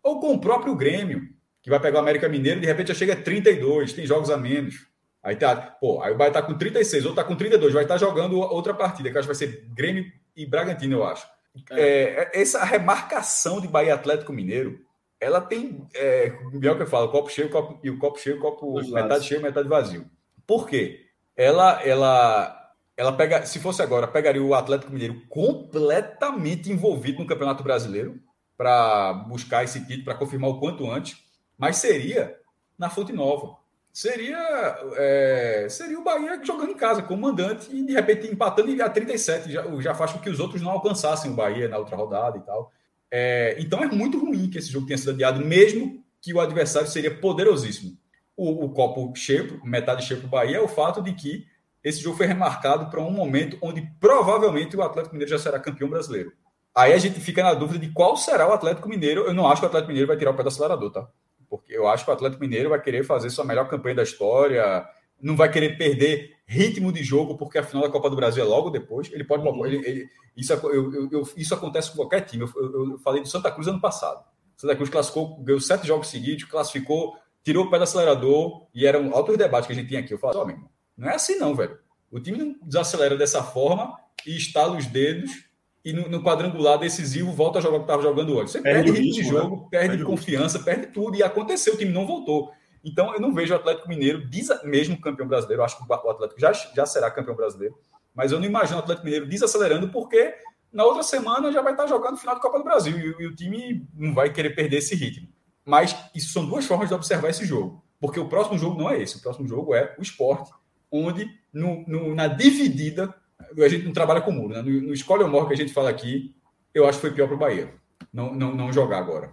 [0.08, 1.28] ou com o próprio Grêmio,
[1.62, 4.30] que vai pegar o América Mineiro e de repente já chega a 32, tem jogos
[4.30, 4.86] a menos.
[5.22, 7.94] Aí tá, pô, aí o Bahia tá com 36, ou tá com 32, vai estar
[7.94, 11.26] tá jogando outra partida, que acho que vai ser Grêmio e Bragantino, eu acho.
[11.70, 11.80] É.
[11.80, 14.80] É, é essa remarcação de Bahia Atlético Mineiro,
[15.20, 18.76] ela tem, é, melhor que eu falo, copo cheio copo, e o copo cheio, copo
[18.76, 19.26] metade lados.
[19.26, 20.06] cheio, metade vazio.
[20.46, 21.00] Por quê?
[21.36, 27.62] Ela, ela, ela pega, se fosse agora, pegaria o Atlético Mineiro completamente envolvido no Campeonato
[27.64, 28.20] Brasileiro
[28.58, 31.24] para buscar esse título, para confirmar o quanto antes,
[31.56, 32.38] mas seria
[32.76, 33.56] na Fonte Nova
[33.98, 38.80] seria, é, seria o Bahia jogando em casa, como mandante, e de repente empatando e
[38.80, 41.96] a 37 já, já faz com que os outros não alcançassem o Bahia na outra
[41.96, 42.72] rodada e tal.
[43.10, 46.88] É, então é muito ruim que esse jogo tenha sido adiado, mesmo que o adversário
[46.88, 47.98] seria poderosíssimo.
[48.36, 51.44] O, o copo cheio, metade cheio para o Bahia, é o fato de que
[51.82, 55.90] esse jogo foi remarcado para um momento onde provavelmente o Atlético Mineiro já será campeão
[55.90, 56.32] brasileiro.
[56.78, 59.22] Aí a gente fica na dúvida de qual será o Atlético Mineiro.
[59.22, 61.08] Eu não acho que o Atlético Mineiro vai tirar o pé do acelerador, tá?
[61.50, 64.88] Porque eu acho que o Atlético Mineiro vai querer fazer sua melhor campanha da história,
[65.20, 68.46] não vai querer perder ritmo de jogo, porque a final da Copa do Brasil é
[68.46, 69.10] logo depois.
[69.12, 69.44] Ele pode.
[69.66, 72.44] Ele, ele, isso, eu, eu, isso acontece com qualquer time.
[72.44, 74.24] Eu, eu, falei do Santa Cruz ano passado.
[74.56, 79.12] Santa Cruz classificou, ganhou sete jogos seguidos, classificou, tirou o pé do acelerador e eram
[79.16, 80.14] altos debates que a gente tinha aqui.
[80.14, 81.76] Eu falei, ó, oh, não é assim não, velho.
[82.08, 85.47] O time não desacelera dessa forma e estala os dedos
[85.88, 88.52] e no, no quadrangular decisivo volta a jogar o que estava jogando antes.
[88.52, 89.68] Você perde, perde ritmo de jogo, né?
[89.70, 92.52] perde, perde confiança, perde tudo e aconteceu, o time não voltou.
[92.84, 94.22] Então, eu não vejo o Atlético Mineiro,
[94.64, 97.74] mesmo campeão brasileiro, acho que o Atlético já, já será campeão brasileiro,
[98.14, 100.34] mas eu não imagino o Atlético Mineiro desacelerando, porque
[100.70, 103.26] na outra semana já vai estar jogando o final da Copa do Brasil e, e,
[103.26, 105.26] o time não vai querer perder esse ritmo.
[105.64, 109.00] Mas isso são duas formas de observar esse jogo, porque o próximo jogo não é
[109.00, 110.50] esse, o próximo jogo é o esporte,
[110.92, 114.62] onde no, no, na dividida, a gente não trabalha com muro, né?
[114.62, 116.34] no, no escolhe ou morre que a gente fala aqui,
[116.74, 117.72] eu acho que foi pior para o Bahia,
[118.12, 119.32] não, não, não jogar agora.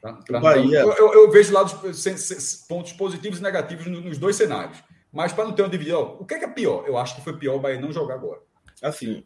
[0.00, 0.80] Pra, pra Bahia...
[0.80, 1.72] eu, eu, eu, vejo lados,
[2.68, 4.82] pontos positivos e negativos nos dois cenários.
[5.10, 6.84] Mas para não ter uma divisão, o que é, que é pior?
[6.86, 8.40] Eu acho que foi pior o Bahia não jogar agora.
[8.82, 9.24] Assim,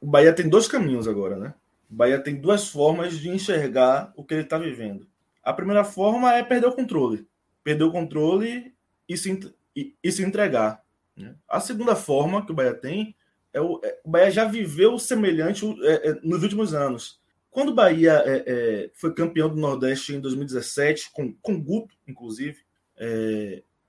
[0.00, 1.54] o Bahia tem dois caminhos agora, né?
[1.90, 5.06] O Bahia tem duas formas de enxergar o que ele está vivendo.
[5.44, 7.28] A primeira forma é perder o controle.
[7.62, 8.74] Perder o controle
[9.08, 10.81] e se, e, e se entregar.
[11.16, 11.34] Né?
[11.48, 13.14] A segunda forma que o Bahia tem
[13.52, 17.20] é o, é, o Bahia já viveu semelhante é, é, nos últimos anos
[17.52, 22.64] quando o Bahia é, é, foi campeão do Nordeste em 2017, com, com Guto, inclusive,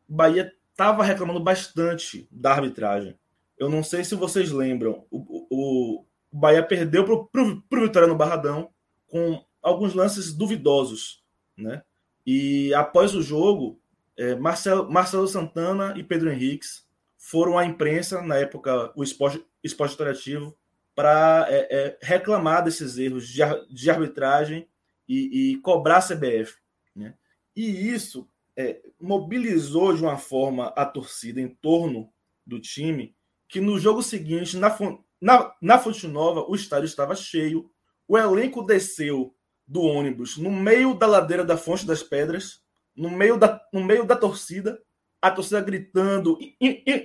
[0.07, 3.17] o Bahia estava reclamando bastante da arbitragem.
[3.57, 5.17] Eu não sei se vocês lembram, o,
[5.49, 8.69] o, o Bahia perdeu para o Vitória no Barradão
[9.07, 11.23] com alguns lances duvidosos.
[11.55, 11.83] Né?
[12.25, 13.79] E após o jogo,
[14.41, 16.82] Marcelo, Marcelo Santana e Pedro Henriques
[17.25, 20.53] foram à imprensa, na época o esporte, esporte interativo,
[20.93, 24.67] para é, é, reclamar desses erros de, de arbitragem
[25.07, 26.57] e, e, cobrar a CBF.
[26.93, 27.13] Né?
[27.55, 32.11] E isso é, mobilizou de uma forma a torcida em torno
[32.45, 33.15] do time,
[33.47, 34.77] que no jogo seguinte, na,
[35.21, 37.71] na, na Fonte Nova, o estádio estava cheio,
[38.05, 39.33] o elenco desceu
[39.65, 42.61] do ônibus no meio da ladeira da Fonte das Pedras,
[42.93, 44.77] no meio da, no meio da torcida,
[45.23, 46.37] a torcida gritando,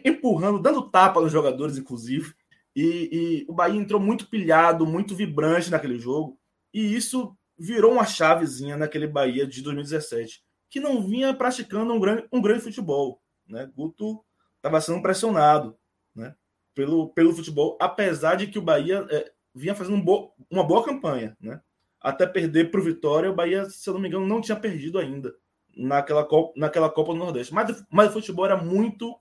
[0.04, 2.34] empurrando, dando tapa nos jogadores, inclusive.
[2.74, 6.36] E, e, o Bahia entrou muito pilhado, muito vibrante naquele jogo.
[6.74, 12.26] E isso virou uma chavezinha naquele Bahia de 2017, que não vinha praticando um grande,
[12.32, 13.22] um grande futebol.
[13.46, 13.70] Né?
[13.72, 14.20] Guto
[14.56, 15.78] estava sendo pressionado
[16.12, 16.34] né?
[16.74, 20.84] pelo, pelo futebol, apesar de que o Bahia é, vinha fazendo um bo uma boa
[20.84, 21.36] campanha.
[21.40, 21.60] Né?
[22.00, 24.98] Até perder para o Vitória, o Bahia, se eu não me engano, não tinha perdido
[24.98, 25.32] ainda
[25.76, 27.54] naquela Copa, naquela Copa do Nordeste.
[27.54, 29.16] Mas, mas o futebol era muito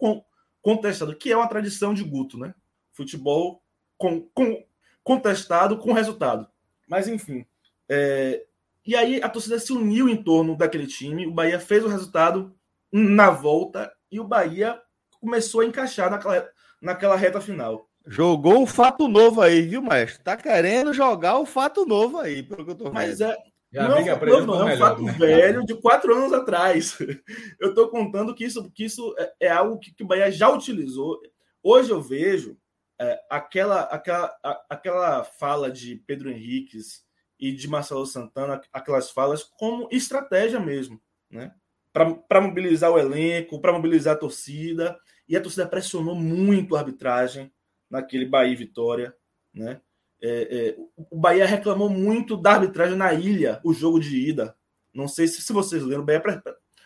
[0.62, 2.54] contestado, que é uma tradição de Guto, né?
[2.98, 3.62] futebol
[3.96, 4.66] com, com,
[5.04, 6.48] contestado com resultado.
[6.88, 7.46] Mas, enfim.
[7.88, 8.44] É,
[8.86, 11.28] e aí a torcida se uniu em torno daquele time.
[11.28, 12.56] O Bahia fez o resultado
[12.92, 14.82] na volta e o Bahia
[15.22, 16.50] começou a encaixar naquela,
[16.82, 17.88] naquela reta final.
[18.06, 20.24] Jogou o fato novo aí, viu, mestre?
[20.24, 22.94] Tá querendo jogar o fato novo aí, pelo que eu tô vendo.
[22.94, 23.36] Mas é.
[23.72, 25.12] Já não, é um novo, não, é um fato né?
[25.14, 26.98] velho de quatro anos atrás.
[27.60, 30.50] Eu estou contando que isso, que isso é, é algo que, que o Bahia já
[30.50, 31.20] utilizou.
[31.62, 32.58] Hoje eu vejo
[33.00, 37.06] é, aquela, aquela, a, aquela fala de Pedro Henriques
[37.38, 41.54] e de Marcelo Santana, aquelas falas como estratégia mesmo, né?
[41.92, 44.98] Para mobilizar o elenco, para mobilizar a torcida.
[45.28, 47.52] E a torcida pressionou muito a arbitragem
[47.90, 49.16] naquele Bahia Vitória,
[49.54, 49.82] né?
[50.22, 50.78] É, é,
[51.12, 54.56] o Bahia reclamou muito da arbitragem na ilha, o jogo de ida.
[54.94, 56.44] Não sei se, se vocês lembram, o Bahia,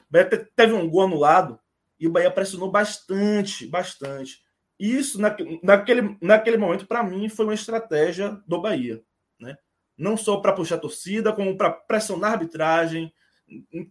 [0.10, 1.60] Bahia teve um gol anulado
[2.00, 4.42] e o Bahia pressionou bastante, bastante.
[4.78, 9.02] Isso, na, naquele, naquele momento, para mim, foi uma estratégia do Bahia.
[9.40, 9.56] Né?
[9.96, 13.14] Não só para puxar a torcida, como para pressionar a arbitragem.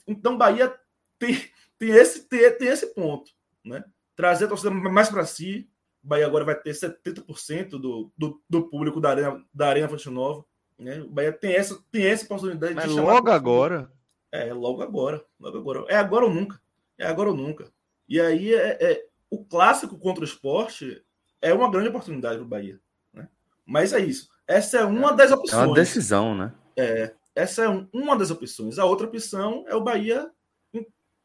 [0.05, 0.75] Então, Bahia
[1.17, 1.41] tem,
[1.79, 3.31] tem, esse, tem, tem esse ponto.
[3.65, 3.85] Né?
[4.17, 5.70] Trazer a torcida mais para si.
[6.03, 10.09] O Bahia agora vai ter 70% do, do, do público da Arena, da Arena Fonte
[10.09, 10.45] Nova.
[10.79, 11.01] Né?
[11.01, 13.93] O Bahia tem essa, tem essa oportunidade Mas de logo agora.
[14.33, 15.25] É, logo agora.
[15.39, 15.85] Logo agora.
[15.89, 16.61] É agora ou nunca.
[16.99, 17.71] É agora ou nunca.
[18.09, 21.05] E aí é, é o clássico contra o esporte
[21.41, 22.81] é uma grande oportunidade para o Bahia.
[23.13, 23.29] Né?
[23.65, 24.29] Mas é isso.
[24.47, 25.63] Essa é uma das opções.
[25.63, 26.53] É uma decisão, né?
[26.77, 28.79] É, essa é uma das opções.
[28.79, 30.31] A outra opção é o Bahia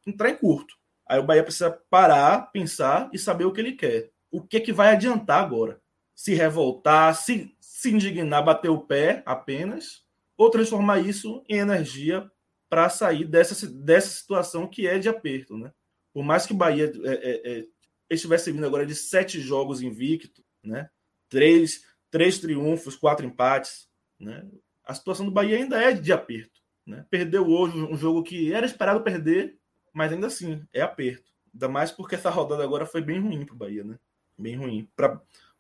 [0.06, 0.76] entrar em curto.
[1.08, 4.12] Aí o Bahia precisa parar, pensar e saber o que ele quer.
[4.36, 5.82] O que, que vai adiantar agora?
[6.14, 10.04] Se revoltar, se, se indignar, bater o pé apenas,
[10.36, 12.30] ou transformar isso em energia
[12.70, 15.72] para sair dessa, dessa situação que é de aperto, né?
[16.14, 17.66] Por mais que o Bahia é, é, é,
[18.10, 20.90] estivesse vindo agora de sete jogos invicto, né?
[21.30, 23.88] Três, três triunfos, quatro empates,
[24.20, 24.46] né?
[24.84, 27.06] A situação do Bahia ainda é de aperto, né?
[27.10, 29.58] Perdeu hoje um jogo que era esperado perder,
[29.94, 31.32] mas ainda assim é aperto.
[31.54, 33.98] Ainda mais porque essa rodada agora foi bem ruim para o Bahia, né?
[34.38, 34.90] Bem ruim.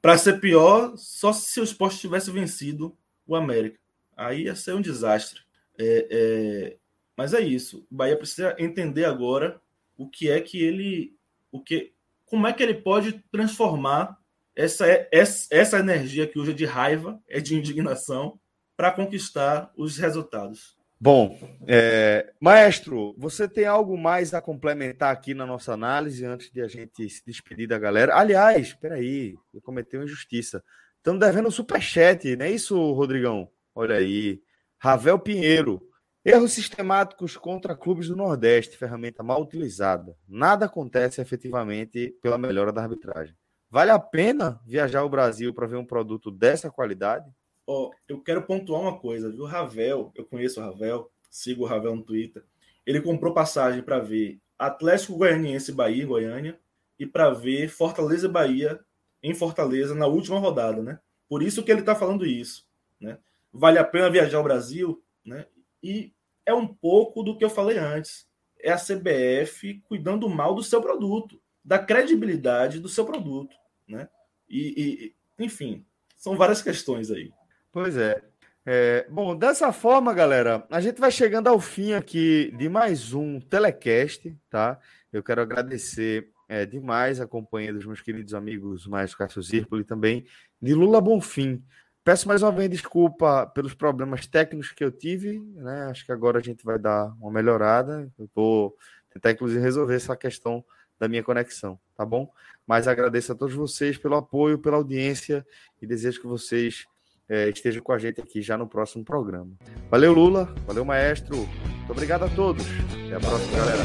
[0.02, 3.80] Para ser pior, só se o esporte tivesse vencido o América.
[4.16, 5.42] Aí ia ser um desastre.
[5.78, 6.78] É, é...
[7.18, 7.88] Mas é isso.
[7.90, 9.62] O Bahia precisa entender agora
[9.98, 11.16] o que é que ele.
[11.52, 11.94] o que,
[12.26, 14.20] Como é que ele pode transformar
[14.56, 18.40] essa, essa, essa energia que hoje é de raiva, é de indignação,
[18.76, 20.78] para conquistar os resultados.
[21.06, 21.38] Bom,
[21.68, 26.68] é, maestro, você tem algo mais a complementar aqui na nossa análise antes de a
[26.68, 28.18] gente se despedir da galera?
[28.18, 30.64] Aliás, espera aí, eu cometi uma injustiça.
[30.98, 33.48] Estamos devendo um superchat, não é isso, Rodrigão?
[33.76, 34.42] Olha aí.
[34.80, 35.80] Ravel Pinheiro.
[36.26, 40.18] Erros sistemáticos contra clubes do Nordeste, ferramenta mal utilizada.
[40.28, 43.36] Nada acontece efetivamente pela melhora da arbitragem.
[43.70, 47.32] Vale a pena viajar ao Brasil para ver um produto dessa qualidade?
[47.68, 49.46] Ó, eu quero pontuar uma coisa, viu?
[49.46, 52.44] Ravel, eu conheço o Ravel, sigo o Ravel no Twitter.
[52.86, 56.60] Ele comprou passagem para ver Atlético Goianiense Bahia em Goiânia
[57.00, 58.80] e para ver Fortaleza Bahia
[59.22, 61.00] em Fortaleza na última rodada, né?
[61.28, 62.68] Por isso que ele está falando isso,
[63.00, 63.18] né?
[63.52, 65.48] Vale a pena viajar ao Brasil, né?
[65.82, 66.14] E
[66.46, 68.28] é um pouco do que eu falei antes.
[68.60, 73.56] É a CBF cuidando mal do seu produto, da credibilidade do seu produto,
[73.88, 74.08] né?
[74.48, 75.84] E, e enfim,
[76.16, 77.32] são várias questões aí.
[77.76, 78.24] Pois é.
[78.66, 79.06] é.
[79.10, 84.34] Bom, dessa forma, galera, a gente vai chegando ao fim aqui de mais um telecast,
[84.50, 84.80] tá?
[85.12, 90.26] Eu quero agradecer é, demais a companhia dos meus queridos amigos Maestro Cássio Zirpoli também
[90.62, 91.62] de Lula Bonfim.
[92.02, 95.88] Peço mais uma vez desculpa pelos problemas técnicos que eu tive, né?
[95.90, 98.10] Acho que agora a gente vai dar uma melhorada.
[98.18, 98.74] Eu vou
[99.12, 100.64] tentar, inclusive, resolver essa questão
[100.98, 102.32] da minha conexão, tá bom?
[102.66, 105.46] Mas agradeço a todos vocês pelo apoio, pela audiência
[105.82, 106.86] e desejo que vocês
[107.30, 109.52] é, esteja com a gente aqui já no próximo programa.
[109.90, 110.54] Valeu, Lula.
[110.66, 111.38] Valeu, maestro.
[111.38, 112.66] Muito obrigado a todos.
[113.06, 113.84] Até a próxima, galera.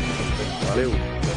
[0.68, 1.29] Valeu.